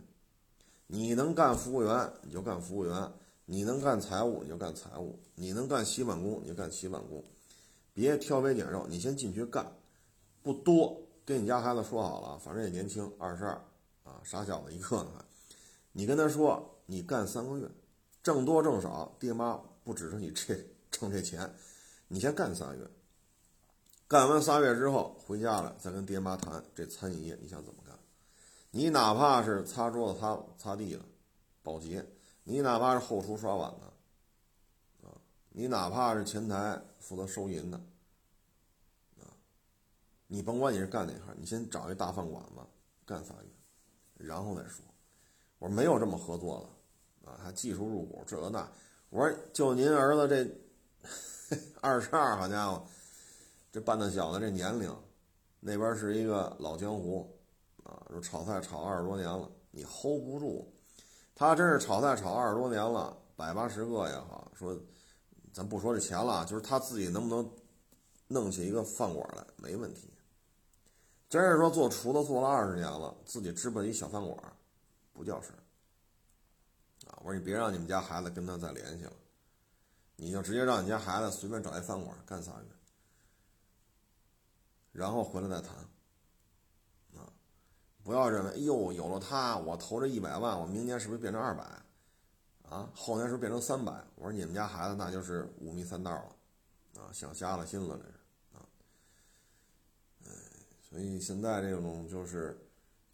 [0.85, 3.11] 你能干服务员你就干服务员，
[3.45, 7.23] 你能干财务你就干财务，你能干洗碗工你就干洗碗工，
[7.93, 9.65] 别挑肥拣瘦，你先进去干，
[10.43, 13.61] 不多，跟你家孩子说好了，反正也年轻，二十二
[14.03, 15.25] 啊，傻小子一个呢。
[15.91, 17.69] 你跟他说，你干三个月，
[18.23, 20.55] 挣多挣少，爹妈不指着你这
[20.89, 21.53] 挣这钱，
[22.07, 22.89] 你先干仨月。
[24.07, 27.97] 干完仨月之后回家了，再跟爹妈谈这餐饮业你想怎么干。
[28.71, 31.01] 你哪怕是擦桌子、擦擦地的，
[31.61, 32.01] 保洁；
[32.43, 35.15] 你哪怕是后厨刷碗的，啊，
[35.49, 37.77] 你哪怕是前台负责收银的，
[39.19, 39.27] 啊，
[40.27, 42.61] 你甭管你是干哪行，你先找一大饭馆子
[43.05, 43.50] 干仨月，
[44.23, 44.83] 然后再说。
[45.59, 46.59] 我说没有这么合作
[47.23, 48.67] 的，啊，他技术入股这个那。
[49.09, 52.81] 我说就您儿子这二十二，好家伙，
[53.71, 54.95] 这半大小子这年龄，
[55.59, 57.29] 那边是一个老江湖，
[57.83, 60.73] 啊，说炒菜炒二十多年了，你 hold 不住。
[61.35, 64.77] 他真是炒菜炒二十多年了，百八十个也好，说
[65.51, 67.51] 咱不说这钱了，就是他自己能不能
[68.27, 70.10] 弄起一个饭馆来，没问题。
[71.31, 74.37] 真是说做厨子做了二十年了，自己支办一小饭馆。
[75.13, 75.59] 不叫事儿，
[77.09, 77.19] 啊！
[77.23, 79.13] 我说你别让你们家孩子跟他再联系了，
[80.17, 82.67] 你就直接让你家孩子随便找一饭馆干仨月，
[84.91, 85.73] 然后回来再谈，
[87.17, 87.31] 啊！
[88.03, 91.63] 不要认为哎呦有了他，我投这一百万，我明年是不是变成二百？
[92.69, 93.93] 啊，后年是不是变成三百？
[94.15, 98.13] 我说你们家孩子那就是五迷三道了，啊，想瞎了心了这是，
[100.91, 102.55] 所以现在这种就是。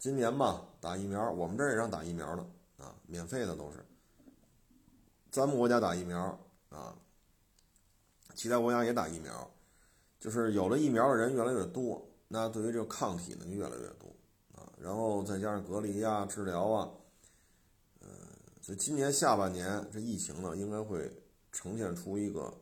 [0.00, 2.42] 今年吧，打疫苗，我们这儿也让打疫苗的
[2.76, 3.84] 啊，免费的都是。
[5.28, 6.96] 咱们国家打疫苗啊，
[8.36, 9.50] 其他国家也打疫苗，
[10.20, 14.06] 就是有了疫苗的人越来越多，那对于这个抗体呢就越来越多
[14.54, 16.88] 啊，然后再加上隔离呀、治疗啊，
[17.98, 18.08] 呃，
[18.60, 21.10] 所以今年下半年这疫情呢应该会
[21.50, 22.54] 呈现出一个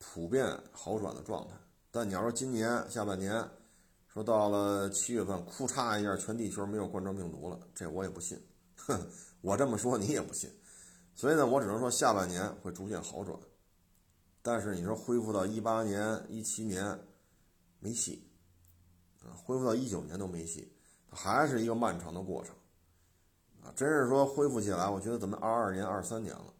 [0.00, 1.54] 普遍好转的状态。
[1.92, 3.48] 但你要说今年下半年，
[4.16, 8.42] 说到了七月份，哭嚓一下，全地球没有冠状病毒了，这我也不信。
[8.74, 8.98] 哼，
[9.42, 10.50] 我这么说你也不信。
[11.14, 13.38] 所以呢，我只能说下半年会逐渐好转。
[14.40, 16.98] 但是你说恢复到一八年、一七年
[17.78, 18.26] 没戏
[19.22, 20.74] 啊，恢复到一九年都没戏，
[21.10, 22.54] 还是一个漫长的过程
[23.62, 23.68] 啊。
[23.76, 26.54] 真是说恢复起来，我觉得咱们二二年、二三年了。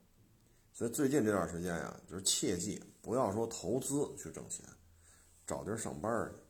[0.74, 4.62] 所以最近这段时间呀，就是切记不要说投资去挣钱，
[5.46, 6.45] 找地儿上班去。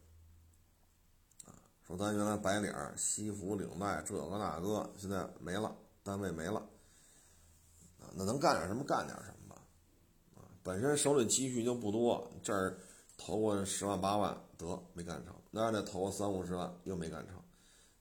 [1.87, 5.73] 说咱原来白领西服领带这个那个，现在没了，
[6.03, 6.61] 单位没了，
[8.13, 9.63] 那能干点什么干点什么吧，
[10.35, 12.77] 啊，本身手里积蓄就不多，这儿
[13.17, 17.41] 投个十万八万得没干成，那儿再投个三五十万又没干成，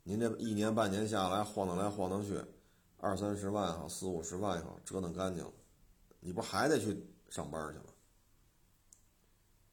[0.01, 2.43] 您这一年半年下来晃荡来晃荡去，
[2.97, 5.53] 二三十万也好，四五十万也好，折腾干净了，
[6.21, 7.86] 你不还得去上班去吗？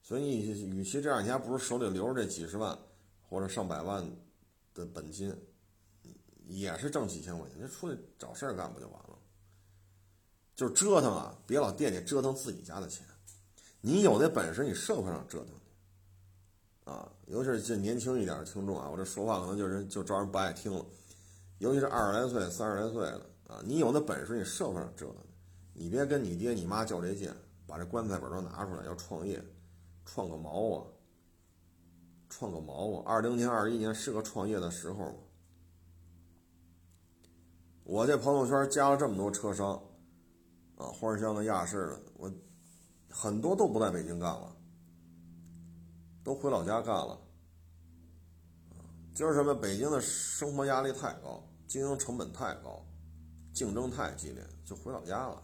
[0.03, 2.79] 所以你与其这样，你还不如手里留着这几十万。
[3.33, 4.05] 或者上百万
[4.75, 5.35] 的本金，
[6.49, 9.19] 也是挣几千块钱，就出去找事儿干不就完了？
[10.55, 13.07] 就是折腾啊，别老惦记折腾自己家的钱。
[13.81, 17.11] 你有那本事，你社会上折腾去啊。
[17.27, 20.85] 尤其是这年轻一点的听众啊，我这说话可能就是就招人不爱听了。
[21.57, 25.29] 尤其是二十来岁、三十来岁的啊，你有那本事，你社会上折腾去，
[25.73, 27.33] 你别跟你爹你妈较这劲，
[27.67, 29.43] 把这棺材本都拿出来要创业，
[30.05, 30.87] 创个毛啊！
[32.43, 33.05] 创个毛啊！
[33.07, 35.15] 二零年、二一年是个创业的时候吗？
[37.85, 39.75] 我这朋友圈加了这么多车商，
[40.77, 42.33] 啊，花箱的、亚市的，我
[43.09, 44.57] 很多都不在北京干了，
[46.25, 47.17] 都回老家干了。
[49.15, 49.55] 就是什么？
[49.55, 52.85] 北京的生活压力太高，经营成本太高，
[53.55, 55.41] 竞争太激烈，就回老家了。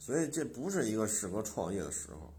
[0.00, 2.31] 所以这不是一个适合创业的时候。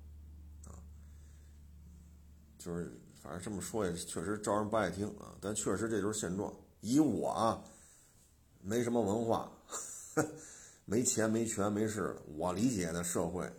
[2.64, 6.54] 就是，反正这么说也确实招人不爱听啊，但确实这就是现状。
[6.80, 7.62] 以我啊，
[8.62, 9.52] 没什么文化，
[10.86, 13.52] 没钱没权没势，我理解的社会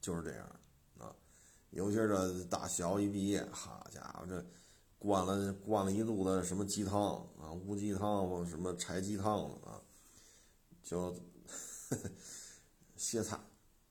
[0.00, 0.46] 就是这样
[0.98, 1.14] 啊。
[1.70, 4.42] 尤其是这大学一毕业，好家伙，这
[4.98, 9.78] 灌了灌了一肚子什么鸡汤啊，乌鸡汤或什么柴鸡汤的啊，
[10.82, 11.14] 就
[12.96, 13.38] 歇菜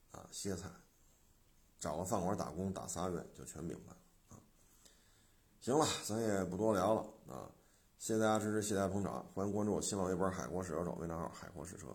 [0.09, 0.67] 啊歇菜，
[1.79, 3.95] 找个饭馆打工打仨月就全明白。
[5.69, 7.01] 行了，咱也不多聊了
[7.31, 7.45] 啊！
[7.99, 11.85] 谢谢大家支持，谢谢大家捧场，欢迎关注我新浪微博“海阔试车手”微账号“海阔试车”。